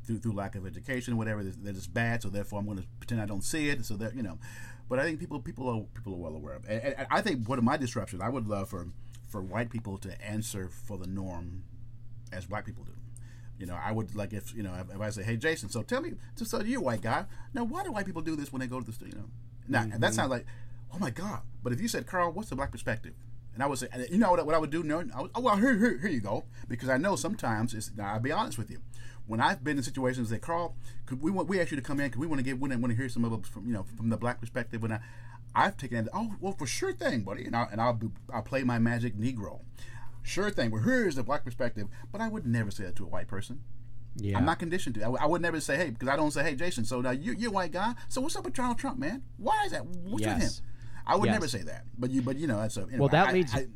[0.05, 2.23] through through lack of education, or whatever That it's bad.
[2.23, 3.85] So therefore, I'm going to pretend I don't see it.
[3.85, 4.39] So that you know,
[4.89, 6.65] but I think people people are people are well aware of.
[6.69, 8.89] And, and I think one of my disruptions, I would love for
[9.29, 11.63] for white people to answer for the norm
[12.33, 12.96] as black people do.
[13.59, 15.83] You know, I would like if you know if, if I say, "Hey, Jason, so
[15.83, 17.25] tell me, just so you're a white guy.
[17.55, 19.31] Now, why do white people do this when they go to the you know?"
[19.69, 20.01] Now mm-hmm.
[20.01, 20.47] that sounds like,
[20.93, 21.41] oh my god.
[21.63, 23.15] But if you said, "Carl, what's the black perspective?"
[23.57, 24.83] And I would say, you know what, what I would do?
[24.83, 26.45] No, I would, oh well, here, here, here you go.
[26.69, 27.91] Because I know sometimes it's.
[27.97, 28.81] Now, I'll be honest with you.
[29.27, 31.99] When I've been in situations that Carl, could we want we ask you to come
[31.99, 32.09] in?
[32.09, 34.11] Because we want to get we want to hear some of from you know from
[34.11, 34.83] the black perspective.
[34.83, 35.01] When I,
[35.55, 36.09] I've taken it.
[36.13, 37.47] Oh well, for sure thing, buddy.
[37.47, 37.99] And I'll and I'll,
[38.31, 39.61] I'll play my magic Negro.
[40.27, 40.73] Sure thing.
[40.73, 41.87] Well, here's the black perspective.
[42.11, 43.61] But I would never say that to a white person.
[44.17, 44.39] Yeah.
[44.39, 45.05] I'm not conditioned to.
[45.05, 46.85] I, I, would never say, hey, because I don't say, hey, Jason.
[46.85, 47.95] So now you, you're a white guy.
[48.09, 49.23] So what's up with Donald Trump, man?
[49.37, 49.87] Why is that?
[49.87, 50.35] What's yes.
[50.35, 50.65] with him?
[51.07, 51.35] I would yes.
[51.35, 51.85] never say that.
[51.97, 52.83] But you, but you know, that's a.
[52.83, 53.55] Anyway, well, that I, leads.
[53.55, 53.67] I,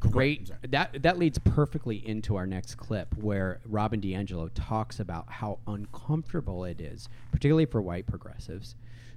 [0.00, 5.60] great that that leads perfectly into our next clip where Robin DiAngelo talks about how
[5.66, 8.74] uncomfortable it is, particularly for white progressives,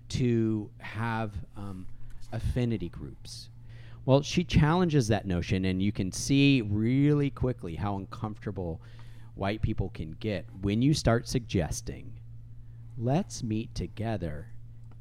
[0.09, 1.87] to have um,
[2.31, 3.49] affinity groups.
[4.07, 8.81] Well, she challenges that notion, and you can see really quickly how uncomfortable
[9.35, 12.17] white people can get when you start suggesting,
[12.97, 14.47] let's meet together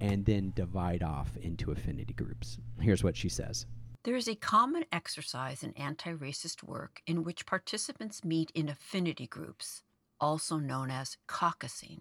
[0.01, 2.59] and then divide off into affinity groups.
[2.81, 3.67] Here's what she says.
[4.03, 9.29] There is a common exercise in anti racist work in which participants meet in affinity
[9.29, 9.85] groups,
[10.19, 12.01] also known as caucusing,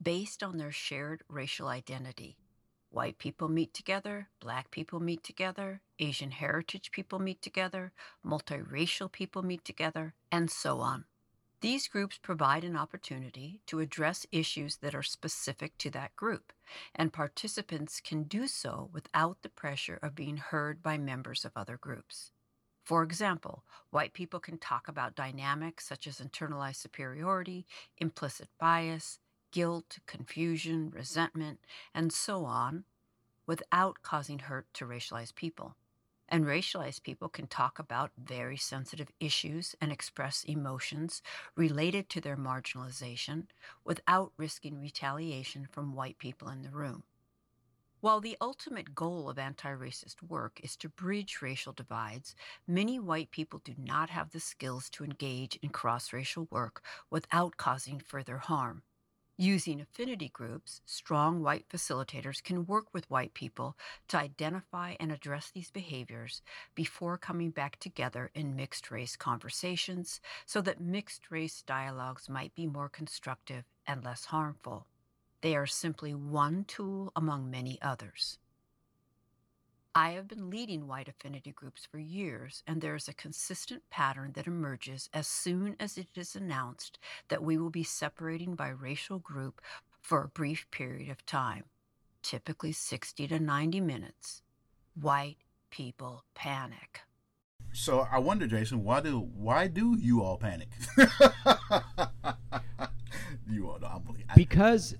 [0.00, 2.38] based on their shared racial identity.
[2.96, 7.92] White people meet together, black people meet together, Asian heritage people meet together,
[8.24, 11.04] multiracial people meet together, and so on.
[11.60, 16.54] These groups provide an opportunity to address issues that are specific to that group,
[16.94, 21.76] and participants can do so without the pressure of being heard by members of other
[21.76, 22.32] groups.
[22.82, 27.66] For example, white people can talk about dynamics such as internalized superiority,
[27.98, 29.18] implicit bias,
[29.56, 31.58] guilt, confusion, resentment,
[31.94, 32.84] and so on
[33.46, 35.76] without causing hurt to racialized people.
[36.28, 41.22] And racialized people can talk about very sensitive issues and express emotions
[41.56, 43.46] related to their marginalization
[43.82, 47.04] without risking retaliation from white people in the room.
[48.00, 52.34] While the ultimate goal of anti racist work is to bridge racial divides,
[52.66, 57.56] many white people do not have the skills to engage in cross racial work without
[57.56, 58.82] causing further harm.
[59.38, 63.76] Using affinity groups, strong white facilitators can work with white people
[64.08, 66.40] to identify and address these behaviors
[66.74, 72.66] before coming back together in mixed race conversations so that mixed race dialogues might be
[72.66, 74.86] more constructive and less harmful.
[75.42, 78.38] They are simply one tool among many others.
[79.96, 84.32] I have been leading white affinity groups for years, and there is a consistent pattern
[84.34, 89.18] that emerges as soon as it is announced that we will be separating by racial
[89.18, 89.62] group
[90.02, 91.64] for a brief period of time,
[92.22, 94.42] typically 60 to 90 minutes.
[95.00, 95.38] White
[95.70, 97.00] people panic.
[97.72, 100.68] So I wonder, Jason, why do why do you all panic?
[103.48, 104.94] you all don't believe because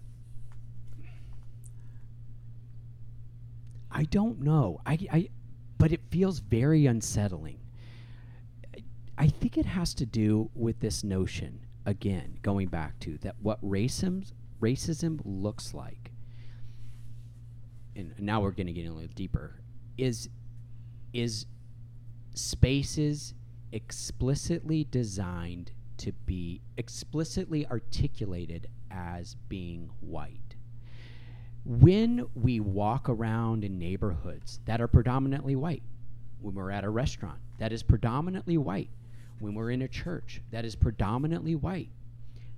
[3.90, 4.80] I don't know.
[4.84, 5.28] I, I,
[5.78, 7.60] but it feels very unsettling.
[9.18, 13.62] I think it has to do with this notion again, going back to that what
[13.64, 16.10] racism racism looks like.
[17.94, 19.62] And now we're going to get a little deeper.
[19.96, 20.28] Is
[21.14, 21.46] is
[22.34, 23.32] spaces
[23.72, 30.45] explicitly designed to be explicitly articulated as being white
[31.66, 35.82] when we walk around in neighborhoods that are predominantly white,
[36.40, 38.90] when we're at a restaurant that is predominantly white,
[39.40, 41.90] when we're in a church that is predominantly white,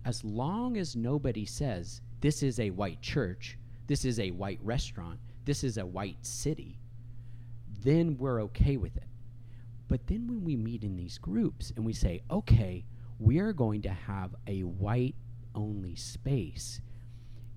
[0.05, 5.19] as long as nobody says, this is a white church, this is a white restaurant,
[5.47, 6.79] this is a white city,
[7.83, 9.09] then we're okay with it.
[9.89, 12.85] But then when we meet in these groups and we say, okay,
[13.19, 15.15] we are going to have a white
[15.55, 16.83] only space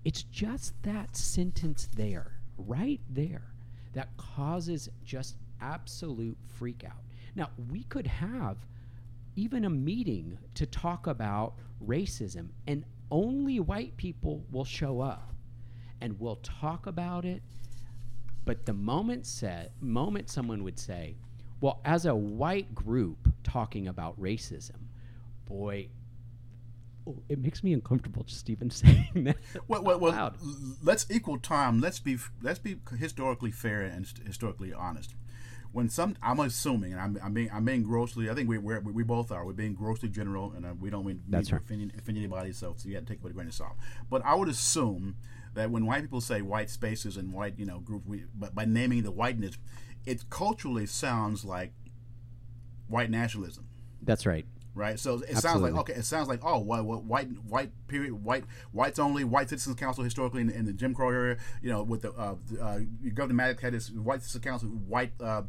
[0.03, 3.53] it's just that sentence there, right there,
[3.93, 7.03] that causes just absolute freak out.
[7.35, 8.57] Now, we could have
[9.35, 11.53] even a meeting to talk about
[11.85, 15.33] racism, and only white people will show up
[15.99, 17.41] and we'll talk about it.
[18.43, 21.15] But the moment said moment someone would say,
[21.59, 24.77] well, as a white group talking about racism,
[25.45, 25.89] boy,
[27.07, 29.37] oh, it makes me uncomfortable just even saying that.
[29.67, 30.33] Well, well, well
[30.83, 31.79] let's equal time.
[31.79, 35.15] Let's be let's be historically fair and historically honest.
[35.73, 38.29] When some, I'm assuming, and I'm, I'm being I'm being grossly.
[38.29, 39.45] I think we we we both are.
[39.45, 41.63] We're being grossly general, and uh, we don't mean, That's to right.
[41.63, 42.51] offend, offend anybody.
[42.51, 43.77] So, so you have to take it with a grain of salt.
[44.09, 45.15] But I would assume
[45.53, 48.65] that when white people say white spaces and white, you know, group, we, but by
[48.65, 49.57] naming the whiteness,
[50.05, 51.71] it culturally sounds like
[52.87, 53.67] white nationalism.
[54.01, 54.99] That's right right?
[54.99, 55.41] So it Absolutely.
[55.41, 55.93] sounds like okay.
[55.93, 60.41] It sounds like oh, what, white, white period, white, whites only, white citizens council historically
[60.41, 61.37] in, in the Jim Crow area.
[61.61, 62.79] You know, with the uh, uh,
[63.13, 65.43] Governor Maddox had this white citizens council, white, uh,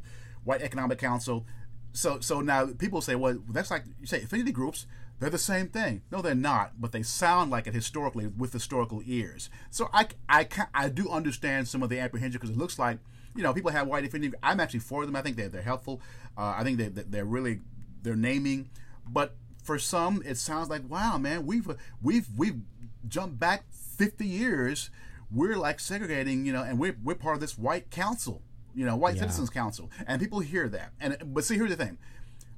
[0.45, 1.47] white economic council.
[1.93, 4.87] So so now people say, well, that's like you say affinity groups.
[5.21, 6.03] They're the same thing.
[6.11, 9.51] No, they're not, but they sound like it historically with historical ears.
[9.71, 12.99] So I, I, I do understand some of the apprehension because it looks like,
[13.37, 14.35] you know, people have white affinity.
[14.43, 15.15] I'm actually for them.
[15.15, 16.01] I think they're, they're helpful.
[16.37, 17.61] Uh, I think they, they're really,
[18.03, 18.71] they're naming
[19.13, 21.71] but for some, it sounds like, wow, man, we've
[22.03, 22.61] we've we've
[23.07, 24.91] jumped back 50 years.
[25.31, 28.43] We're like segregating, you know, and we're we're part of this white council,
[28.75, 29.23] you know, white yeah.
[29.23, 30.93] citizens council, and people hear that.
[31.01, 31.99] And but see, here's the thing.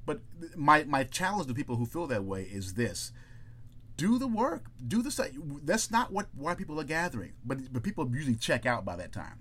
[0.05, 0.21] But
[0.55, 3.11] my my challenge to people who feel that way is this:
[3.97, 5.29] do the work, do the stuff.
[5.63, 9.11] That's not what why people are gathering, but but people usually check out by that
[9.11, 9.39] time.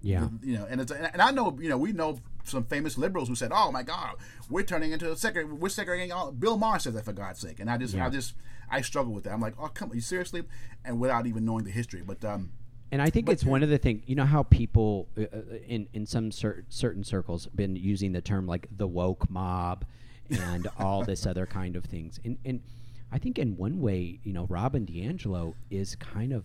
[0.00, 3.28] Yeah, you know, and it's and I know you know we know some famous liberals
[3.28, 4.16] who said, "Oh my God,
[4.48, 7.60] we're turning into a segre- we're segregating all." Bill Maher says that for God's sake,
[7.60, 8.06] and I just, yeah.
[8.06, 8.34] I just,
[8.70, 9.32] I struggle with that.
[9.32, 10.44] I'm like, "Oh, come on, you seriously?"
[10.84, 12.52] And without even knowing the history, but um,
[12.90, 14.02] and I think but, it's one of the things.
[14.06, 18.20] You know how people uh, uh, in in some cer- certain circles been using the
[18.20, 19.84] term like the woke mob
[20.30, 22.62] and all this other kind of things, and and
[23.10, 26.44] I think in one way, you know, Robin DiAngelo is kind of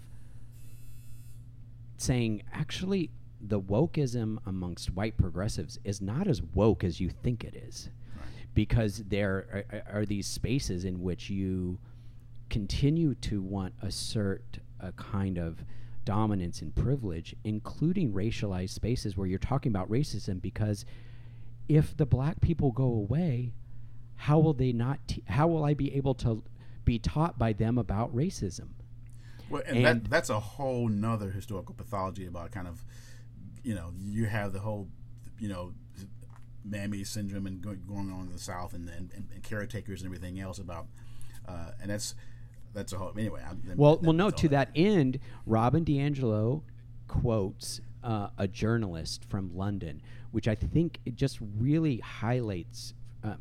[1.97, 3.09] saying actually
[3.45, 7.89] the wokeism amongst white progressives is not as woke as you think it is,
[8.53, 11.77] because there are, are, these spaces in which you
[12.49, 15.63] continue to want assert a kind of
[16.05, 20.41] dominance and privilege, including racialized spaces where you're talking about racism.
[20.41, 20.85] Because
[21.67, 23.53] if the black people go away,
[24.15, 24.99] how will they not?
[25.07, 26.43] T- how will I be able to
[26.85, 28.69] be taught by them about racism?
[29.49, 32.83] Well, and, and that, that's a whole nother historical pathology about kind of
[33.63, 34.87] you know, you have the whole,
[35.39, 35.73] you know,
[36.65, 40.59] Mammy syndrome and going, on in the South and, and, and caretakers and everything else
[40.59, 40.87] about,
[41.47, 42.15] uh, and that's
[42.73, 43.41] that's a whole anyway.
[43.45, 44.29] I, well, that, well, no.
[44.29, 46.61] To that, that end, Robin DiAngelo
[47.07, 50.01] quotes uh, a journalist from London,
[50.31, 52.93] which I think it just really highlights.
[53.23, 53.35] Uh,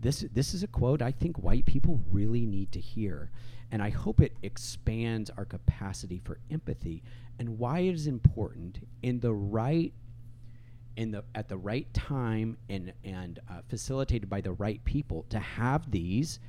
[0.00, 3.30] this this is a quote I think white people really need to hear,
[3.72, 7.02] and I hope it expands our capacity for empathy
[7.38, 9.92] and why it is important in the right
[10.96, 15.38] in the at the right time and and uh, facilitated by the right people to
[15.38, 16.40] have these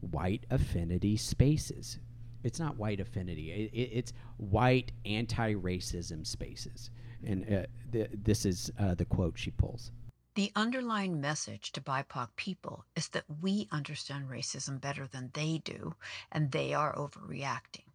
[0.00, 1.98] white affinity spaces.
[2.44, 3.50] It's not white affinity.
[3.50, 6.90] It, it, it's white anti-racism spaces.
[7.26, 9.90] And uh, th- this is uh, the quote she pulls.
[10.36, 15.96] The underlying message to BIPOC people is that we understand racism better than they do,
[16.30, 17.87] and they are overreacting.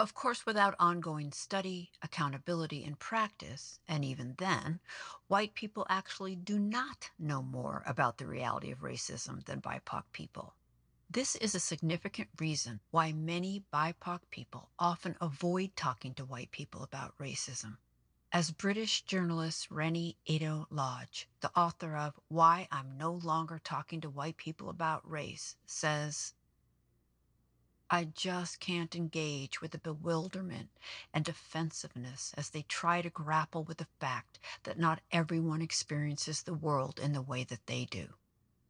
[0.00, 4.80] Of course, without ongoing study, accountability, and practice, and even then,
[5.28, 10.54] white people actually do not know more about the reality of racism than BIPOC people.
[11.10, 16.82] This is a significant reason why many BIPOC people often avoid talking to white people
[16.82, 17.76] about racism.
[18.32, 24.38] As British journalist Reni Eddo-Lodge, the author of Why I'm No Longer Talking to White
[24.38, 26.32] People About Race, says,
[27.92, 30.70] I just can't engage with the bewilderment
[31.12, 36.54] and defensiveness as they try to grapple with the fact that not everyone experiences the
[36.54, 38.14] world in the way that they do.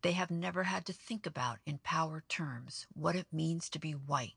[0.00, 3.92] They have never had to think about in power terms what it means to be
[3.92, 4.36] white,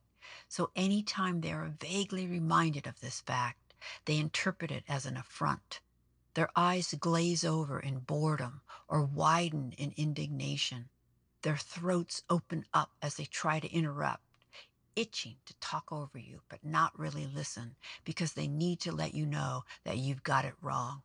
[0.49, 3.73] so any time they are vaguely reminded of this fact,
[4.03, 5.79] they interpret it as an affront.
[6.33, 10.89] Their eyes glaze over in boredom or widen in indignation.
[11.41, 14.23] Their throats open up as they try to interrupt,
[14.95, 19.25] itching to talk over you but not really listen because they need to let you
[19.25, 21.01] know that you've got it wrong.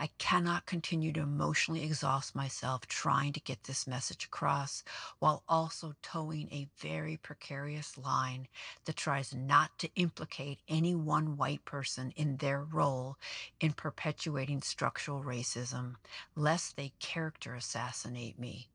[0.00, 4.82] I cannot continue to emotionally exhaust myself trying to get this message across
[5.18, 8.48] while also toeing a very precarious line
[8.86, 13.18] that tries not to implicate any one white person in their role
[13.60, 15.96] in perpetuating structural racism,
[16.34, 18.70] lest they character assassinate me.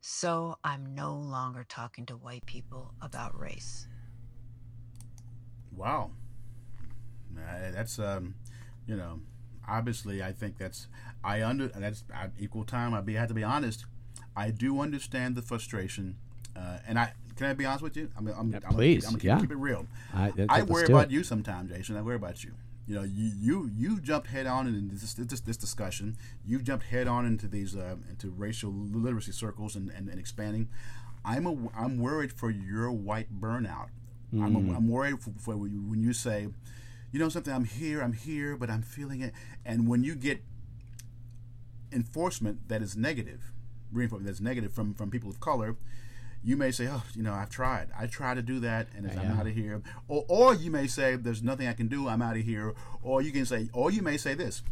[0.00, 3.88] So I'm no longer talking to white people about race.
[5.78, 6.10] Wow.
[7.72, 8.34] That's, um,
[8.86, 9.20] you know,
[9.68, 10.88] obviously, I think that's
[11.22, 12.94] I under that's at equal time.
[12.94, 13.86] I be have to be honest.
[14.36, 16.16] I do understand the frustration,
[16.56, 18.10] uh, and I can I be honest with you.
[18.16, 19.40] I mean, I'm, yeah, I'm please, gonna, keep, yeah.
[19.40, 19.86] keep it real.
[20.14, 21.10] I, I worry about it.
[21.10, 21.96] you sometimes, Jason.
[21.96, 22.52] I worry about you.
[22.86, 26.16] You know, you you you jumped head on into this this, this discussion.
[26.44, 30.68] You jumped head on into these uh, into racial literacy circles and, and, and expanding.
[31.24, 33.88] I'm a, I'm worried for your white burnout.
[34.34, 34.44] Mm.
[34.44, 36.48] I'm, I'm worried for, for when you say,
[37.12, 39.32] you know something, I'm here, I'm here, but I'm feeling it.
[39.64, 40.42] And when you get
[41.92, 43.52] enforcement that is negative,
[43.92, 45.76] reinforcement that's negative from, from people of color,
[46.44, 47.88] you may say, oh, you know, I've tried.
[47.98, 49.06] I try to do that, and.
[49.18, 49.82] I'm out of here.
[50.06, 52.08] Or, or you may say, there's nothing I can do.
[52.08, 52.74] I'm out of here.
[53.02, 54.62] Or you can say, or you may say this,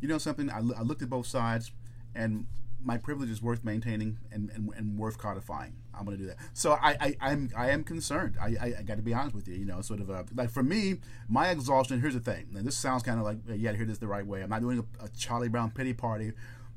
[0.00, 0.50] you know, something.
[0.50, 1.72] I, I looked at both sides,
[2.14, 2.46] and
[2.82, 5.74] my privilege is worth maintaining and, and, and worth codifying.
[5.98, 6.36] I'm going to do that.
[6.52, 8.36] So I, I I'm I am concerned.
[8.40, 9.54] I, I, I got to be honest with you.
[9.54, 12.00] You know, sort of uh, like for me, my exhaustion.
[12.00, 12.48] Here's the thing.
[12.56, 14.42] And this sounds kind of like you got to hear this the right way.
[14.42, 16.32] I'm not doing a, a Charlie Brown pity party,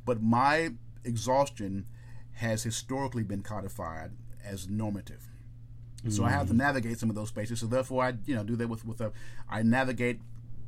[0.06, 0.72] but my
[1.04, 1.86] exhaustion
[2.34, 4.12] has historically been codified
[4.46, 5.28] as normative.
[6.00, 6.12] Mm-hmm.
[6.12, 6.58] So I have to mm.
[6.58, 7.60] navigate some of those spaces.
[7.60, 9.12] So therefore, I you know do that with with a
[9.50, 10.22] I navigate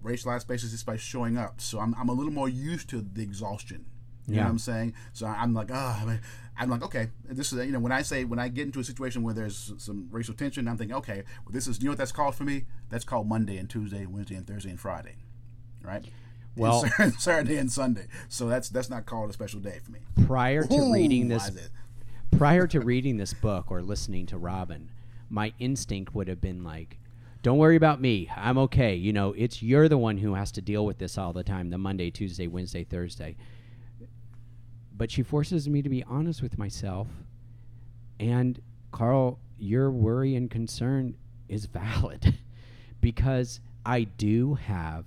[0.04, 1.62] racialized spaces just by showing up.
[1.62, 3.86] So I'm I'm a little more used to the exhaustion
[4.30, 4.42] you yeah.
[4.42, 4.94] know what I'm saying?
[5.14, 6.20] So I'm like, oh,
[6.60, 8.84] I'm like, okay, this is you know when I say when I get into a
[8.84, 11.98] situation where there's some racial tension, I'm thinking, okay, well, this is you know what
[11.98, 12.66] that's called for me?
[12.90, 15.16] That's called Monday and Tuesday, and Wednesday and Thursday and Friday,
[15.82, 16.04] right?
[16.58, 18.08] Well, and Saturday and Sunday.
[18.28, 20.00] So that's that's not called a special day for me.
[20.26, 21.50] Prior to Ooh, reading this,
[22.32, 24.92] prior to reading this book or listening to Robin,
[25.30, 27.00] my instinct would have been like,
[27.42, 28.30] don't worry about me.
[28.36, 28.96] I'm okay.
[28.96, 31.70] You know, it's you're the one who has to deal with this all the time.
[31.70, 33.38] The Monday, Tuesday, Wednesday, Thursday
[35.00, 37.08] but she forces me to be honest with myself.
[38.20, 41.16] And Carl, your worry and concern
[41.48, 42.38] is valid
[43.02, 45.06] because I do have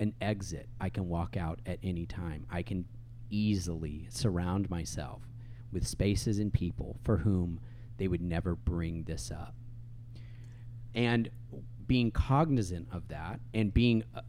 [0.00, 2.46] an exit I can walk out at any time.
[2.50, 2.84] I can
[3.30, 5.22] easily surround myself
[5.72, 7.60] with spaces and people for whom
[7.96, 9.54] they would never bring this up.
[10.96, 11.30] And
[11.86, 14.22] being cognizant of that and being uh,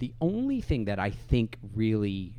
[0.00, 2.34] the only thing that I think really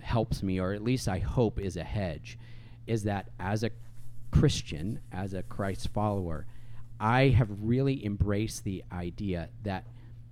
[0.00, 2.38] helps me, or at least I hope is a hedge,
[2.86, 3.70] is that as a
[4.30, 6.46] Christian, as a Christ follower,
[6.98, 9.86] I have really embraced the idea that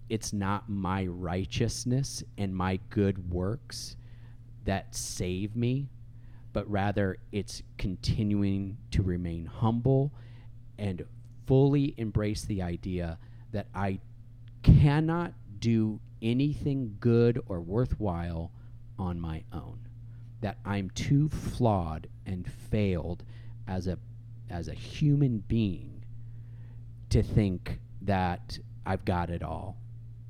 [0.08, 3.96] it's not my righteousness and my good works
[4.64, 5.88] that save me,
[6.52, 10.12] but rather it's continuing to remain humble
[10.78, 11.04] and
[11.46, 13.18] fully embrace the idea
[13.52, 14.00] that I
[14.62, 18.50] cannot do anything good or worthwhile
[18.98, 19.78] on my own.
[20.42, 23.22] That I'm too flawed and failed
[23.68, 23.96] as a
[24.50, 26.04] as a human being
[27.10, 29.76] to think that I've got it all.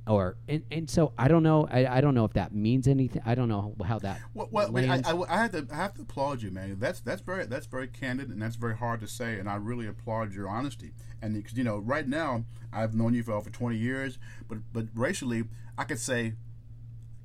[0.06, 3.22] Or and, and so I don't know I, I don't know if that means anything
[3.24, 5.12] I don't know how that Well, well I, I.
[5.12, 6.76] I, I have to I have to applaud you, man.
[6.80, 9.86] That's that's very that's very candid and that's very hard to say, and I really
[9.86, 10.92] applaud your honesty.
[11.20, 14.86] And because you know, right now I've known you for over twenty years, but but
[14.94, 15.44] racially,
[15.78, 16.34] I could say,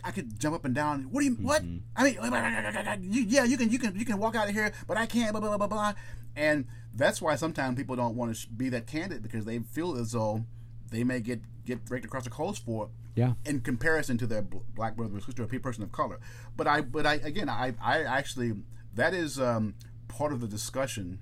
[0.03, 1.03] I could jump up and down.
[1.11, 1.63] What do you what?
[1.63, 1.78] Mm-hmm.
[1.95, 4.97] I mean, you, yeah, you can you can you can walk out of here, but
[4.97, 5.32] I can't.
[5.32, 5.93] Blah blah blah blah blah.
[6.36, 10.11] And that's why sometimes people don't want to be that candid because they feel as
[10.11, 10.45] though
[10.91, 14.65] they may get get raked across the coals for yeah in comparison to their bl-
[14.74, 16.20] black brother or sister or a person of color.
[16.55, 18.53] But I, but I, again, I, I actually,
[18.95, 19.76] that is um,
[20.07, 21.20] part of the discussion.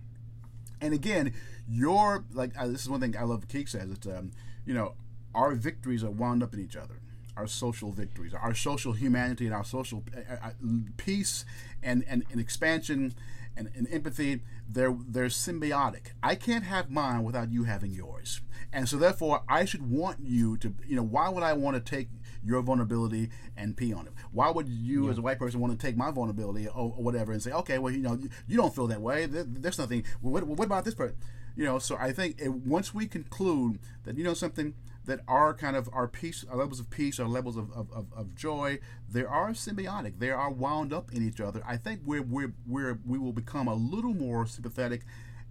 [0.79, 1.33] And again,
[1.67, 3.47] your like uh, this is one thing I love.
[3.47, 4.31] Keek says it's, um,
[4.65, 4.93] you know,
[5.33, 7.01] our victories are wound up in each other.
[7.35, 10.51] Our social victories, our social humanity, and our social uh, uh,
[10.95, 11.43] peace
[11.83, 13.13] and, and, and expansion
[13.57, 16.13] and, and empathy, they're they're symbiotic.
[16.23, 18.41] I can't have mine without you having yours,
[18.75, 20.73] and so therefore I should want you to.
[20.85, 22.09] You know, why would I want to take
[22.43, 24.13] your vulnerability and pee on it?
[24.31, 27.31] Why would you, as a white person, want to take my vulnerability or, or whatever
[27.31, 29.25] and say, okay, well, you know, you don't feel that way.
[29.27, 30.03] There, there's nothing.
[30.21, 31.15] What, what about this person?
[31.55, 34.73] You know, so I think it, once we conclude that you know something
[35.05, 38.07] that our kind of our peace, our levels of peace, our levels of, of, of,
[38.13, 40.19] of joy, they are symbiotic.
[40.19, 41.61] They are wound up in each other.
[41.65, 45.01] I think we're, we're, we're, we will become a little more sympathetic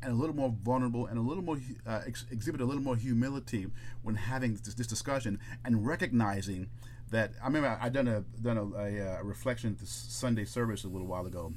[0.04, 2.96] and a little more vulnerable and a little more uh, ex- exhibit a little more
[2.96, 3.66] humility
[4.02, 6.68] when having this, this discussion and recognizing
[7.10, 10.84] that I remember I done a done a, a, a reflection at the Sunday service
[10.84, 11.52] a little while ago,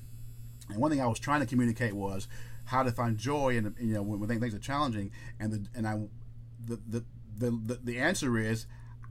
[0.69, 2.27] and one thing I was trying to communicate was
[2.65, 5.87] how to find joy in you know when, when things are challenging and the and
[5.87, 5.99] I
[6.65, 7.05] the the
[7.37, 8.65] the, the, the answer is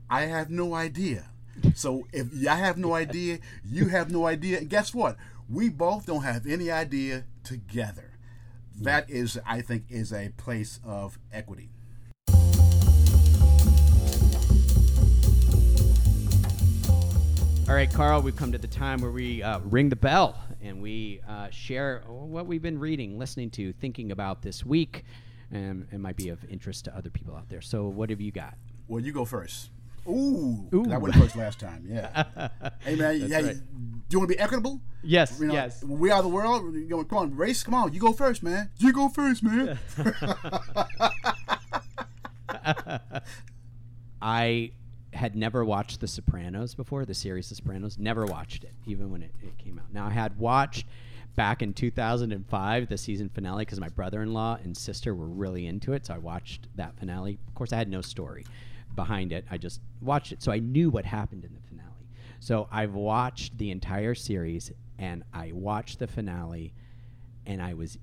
[0.09, 1.29] I have no idea.
[1.73, 5.17] So if I have no idea, you have no idea, and guess what?
[5.49, 8.16] We both don't have any idea together.
[8.79, 11.69] That is, I think, is a place of equity.
[17.67, 20.81] All right, Carl, we've come to the time where we uh, ring the bell and
[20.81, 25.03] we uh, share what we've been reading, listening to, thinking about this week,
[25.51, 27.61] and it might be of interest to other people out there.
[27.61, 28.53] So, what have you got?
[28.87, 29.71] Well, you go first.
[30.07, 30.91] Ooh, Ooh.
[30.91, 31.85] I went first last time.
[31.87, 32.49] Yeah.
[32.79, 33.45] hey man, yeah, right.
[33.45, 33.61] you, do
[34.09, 34.81] you want to be equitable?
[35.03, 35.83] Yes, You know, yes.
[35.83, 36.73] We are the world.
[36.73, 37.63] You know, come on, race.
[37.63, 38.69] Come on, you go first, man.
[38.77, 39.77] You go first, man.
[44.21, 44.71] I
[45.13, 47.97] had never watched The Sopranos before, the series The Sopranos.
[47.97, 49.93] Never watched it, even when it, it came out.
[49.93, 50.85] Now, I had watched
[51.35, 55.67] back in 2005 the season finale because my brother in law and sister were really
[55.67, 56.05] into it.
[56.05, 57.39] So I watched that finale.
[57.47, 58.45] Of course, I had no story
[58.97, 59.45] behind it.
[59.49, 60.43] I just watched it.
[60.43, 62.09] So I knew what happened in the finale.
[62.41, 66.73] So I've watched the entire series and I watched the finale
[67.45, 67.97] and I was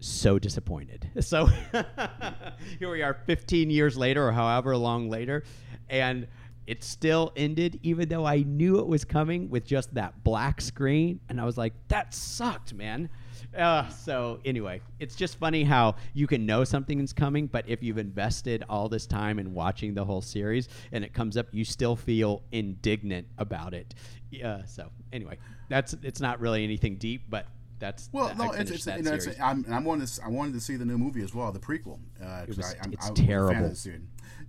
[0.00, 1.10] so disappointed.
[1.20, 1.46] So
[2.78, 5.44] here we are 15 years later or however long later
[5.90, 6.26] and
[6.66, 11.20] it still ended even though I knew it was coming with just that black screen
[11.28, 13.10] and I was like that sucked, man.
[13.56, 17.98] Uh, so anyway, it's just funny how you can know something's coming, but if you've
[17.98, 21.96] invested all this time in watching the whole series and it comes up, you still
[21.96, 23.94] feel indignant about it.
[24.30, 24.64] Yeah.
[24.64, 27.46] So anyway, that's it's not really anything deep, but
[27.78, 29.28] that's Well, I no, it's, it's that you know, it's.
[29.40, 31.60] I'm, and I wanted to, I wanted to see the new movie as well, the
[31.60, 31.98] prequel.
[32.20, 33.74] Uh, 'cause was- I, I'm, it's I'm a fan of terrible.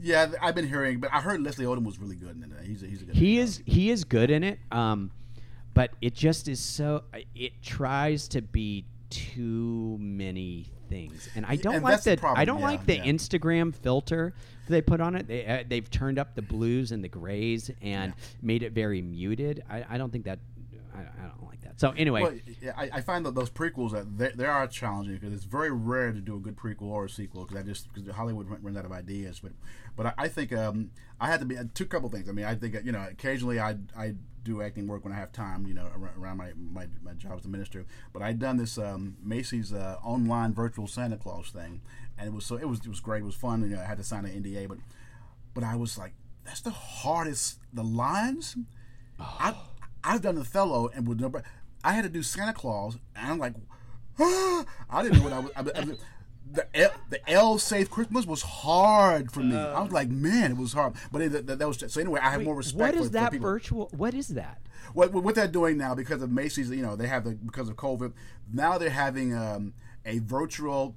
[0.01, 2.65] Yeah, I've been hearing, but I heard Leslie Odom was really good in it.
[2.65, 3.15] He's a, he's a good.
[3.15, 5.11] he is he is good in it um
[5.79, 7.03] but it just is so
[7.33, 11.29] it tries to be too many things.
[11.35, 13.05] And i don't and like the that i don't yeah, like the yeah.
[13.05, 14.33] instagram filter
[14.69, 15.27] they put on it.
[15.27, 19.63] They, uh, they've turned up the blues and the grays and made it very muted.
[19.69, 20.39] I, I don't think that
[20.99, 23.91] I, I don't like that so anyway Well, yeah, I, I find that those prequels
[23.91, 27.05] that they, they are challenging because it's very rare to do a good prequel or
[27.05, 29.39] a sequel because I just because Hollywood run- runs out of ideas.
[29.39, 29.53] But
[29.95, 32.29] but I, I think um, I had to be two couple things.
[32.29, 35.31] I mean, I think you know occasionally I I do acting work when I have
[35.31, 35.65] time.
[35.67, 35.87] You know,
[36.17, 37.85] around my my, my job as a minister.
[38.13, 41.81] But I'd done this um, Macy's uh, online virtual Santa Claus thing,
[42.17, 43.21] and it was so it was it was great.
[43.21, 43.61] It was fun.
[43.61, 44.77] You know, I had to sign an NDA, but
[45.53, 46.13] but I was like,
[46.45, 47.59] that's the hardest.
[47.73, 48.55] The lines.
[49.19, 49.53] I
[50.09, 51.43] I've done Othello and with number.
[51.83, 53.53] I had to do Santa Claus, and I'm like,
[54.89, 55.51] I didn't know what I was.
[55.55, 55.85] I, I,
[56.51, 59.55] the L, the L Safe Christmas was hard for me.
[59.55, 60.93] I was like, man, it was hard.
[61.11, 62.01] But it, that, that was so.
[62.01, 62.79] Anyway, I have more respect.
[62.79, 64.59] what for, is for that virtual what is that
[64.95, 67.75] What, what they're doing now because of Macy's, you know, they have the because of
[67.75, 68.13] COVID.
[68.51, 69.73] Now they're having um,
[70.05, 70.95] a virtual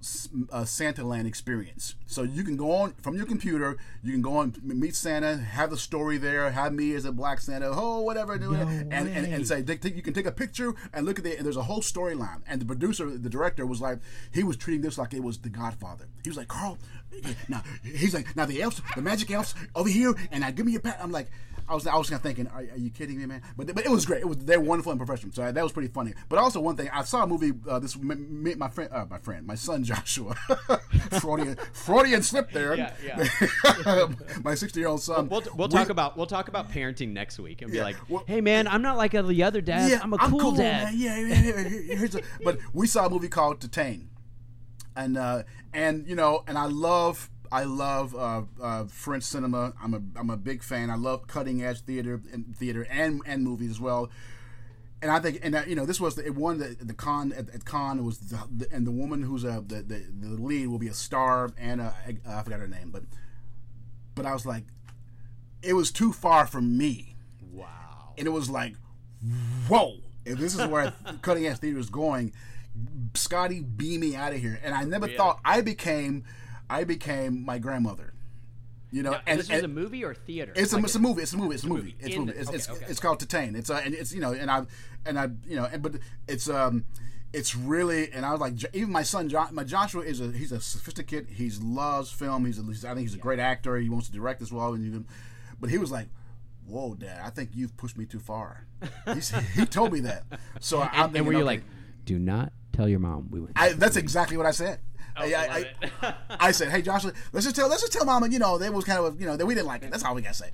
[0.51, 1.97] uh, Santa Land experience.
[2.07, 5.71] So you can go on from your computer, you can go on meet Santa, have
[5.71, 9.47] the story there, have me as a black Santa, oh whatever, no and, and, and
[9.47, 12.43] say you can take a picture and look at it, and there's a whole storyline.
[12.47, 13.99] And the producer, the director, was like,
[14.33, 16.09] he was treating this like it was The Godfather.
[16.23, 16.79] He was like, Carl,
[17.49, 20.73] now he's like, now the elves, the magic elves over here, and now give me
[20.73, 20.99] your pat.
[21.03, 21.31] I'm like.
[21.69, 23.43] I was I was kind of thinking, are, are, you kidding me, man?
[23.57, 24.21] But but it was great.
[24.21, 25.33] It was they're wonderful and professional.
[25.33, 26.15] So that was pretty funny.
[26.29, 27.53] But also one thing, I saw a movie.
[27.69, 30.35] Uh, this me, my friend, uh, my friend, my son Joshua,
[31.21, 32.77] Freudian Freudian slip there.
[32.77, 34.09] Yeah, yeah.
[34.45, 35.29] my sixty year old son.
[35.29, 37.85] We'll, we'll, we'll we, talk about we'll talk about parenting next week and yeah, be
[37.85, 39.91] like, well, hey man, I'm not like the other dads.
[39.91, 40.85] Yeah, I'm a cool, cool dad.
[40.85, 40.95] Man.
[40.97, 42.21] Yeah, yeah, yeah.
[42.45, 44.07] But we saw a movie called Titane,
[44.97, 45.43] and uh,
[45.73, 49.75] and you know, and I love I love uh, uh, French cinema.
[49.81, 50.89] I'm a I'm a big fan.
[50.89, 54.11] I love cutting edge theater and theater and and movies as well.
[55.03, 57.31] And I think, and uh, you know, this was the, one that the the con
[57.33, 58.03] at, at con.
[58.07, 60.95] Was the, the, and the woman who's a the, the, the lead will be a
[60.95, 61.51] star.
[61.59, 61.91] And uh,
[62.27, 63.03] I forgot her name, but
[64.15, 64.65] but I was like,
[65.63, 67.17] it was too far from me.
[67.53, 68.15] Wow.
[68.17, 68.77] And it was like,
[69.69, 69.97] whoa!
[70.25, 72.33] If this is where cutting edge theater is going,
[73.13, 74.59] Scotty, beam me out of here.
[74.65, 75.19] And I never really?
[75.19, 76.25] thought I became
[76.73, 78.15] I became my grandmother.
[78.91, 80.53] You know, now, and this is a movie or theater.
[80.55, 81.23] It's, like a, it's a movie.
[81.23, 81.55] It's a movie.
[81.55, 81.97] It's a movie.
[81.99, 82.33] It's a movie.
[82.33, 82.87] It's, okay, it's, okay.
[82.89, 83.57] it's, called Titane.
[83.57, 84.65] It's uh, and it's you know, and I
[85.07, 85.97] and I you know, and but
[86.29, 86.85] it's um,
[87.33, 90.53] it's really and I was like, even my son, John, my Joshua is a he's
[90.53, 91.29] a sophisticated.
[91.31, 92.45] He loves film.
[92.45, 93.77] He's, a, I think he's a great actor.
[93.77, 94.75] He wants to direct as well.
[94.75, 95.07] And even,
[95.59, 96.09] but he was like,
[96.67, 98.67] "Whoa, Dad, I think you've pushed me too far."
[99.57, 100.25] he told me that.
[100.61, 101.63] So and, I'm and were you okay, like,
[102.05, 104.81] "Do not tell your mom we went." I, that's exactly what I said.
[105.17, 105.67] Oh, I,
[106.03, 108.71] I, I, said, "Hey, Joshua, let's just tell let's just tell Mama, you know, they
[108.71, 109.91] was kind of you know that we didn't like it.
[109.91, 110.51] That's all we gotta say."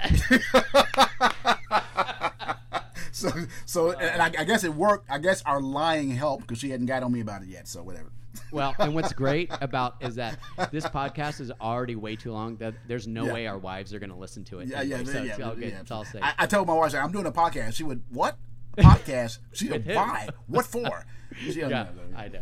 [3.12, 3.30] so,
[3.66, 5.08] so, and I, I, guess it worked.
[5.10, 7.68] I guess our lying helped because she hadn't got on me about it yet.
[7.68, 8.10] So whatever.
[8.50, 10.38] Well, and what's great about is that
[10.72, 12.56] this podcast is already way too long.
[12.56, 13.32] That there's no yeah.
[13.32, 14.68] way our wives are going to listen to it.
[14.68, 15.70] Yeah, anyway, yeah, so yeah, it's all good.
[15.70, 15.80] Yeah.
[15.80, 16.22] It's all safe.
[16.22, 18.36] I, I told my wife, "I'm doing a podcast." She would, "What?"
[18.76, 19.38] Podcast.
[19.52, 20.28] She said, "Why?
[20.46, 21.04] What for?"
[21.46, 22.40] yeah, I know.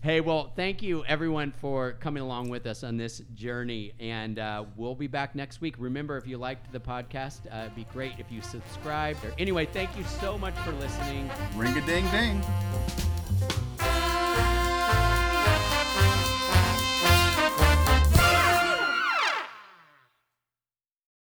[0.00, 4.64] Hey, well, thank you everyone for coming along with us on this journey, and uh,
[4.76, 5.76] we'll be back next week.
[5.78, 9.24] Remember, if you liked the podcast, uh, it'd be great if you subscribed.
[9.24, 11.30] Or anyway, thank you so much for listening.
[11.56, 12.42] Ring a ding ding.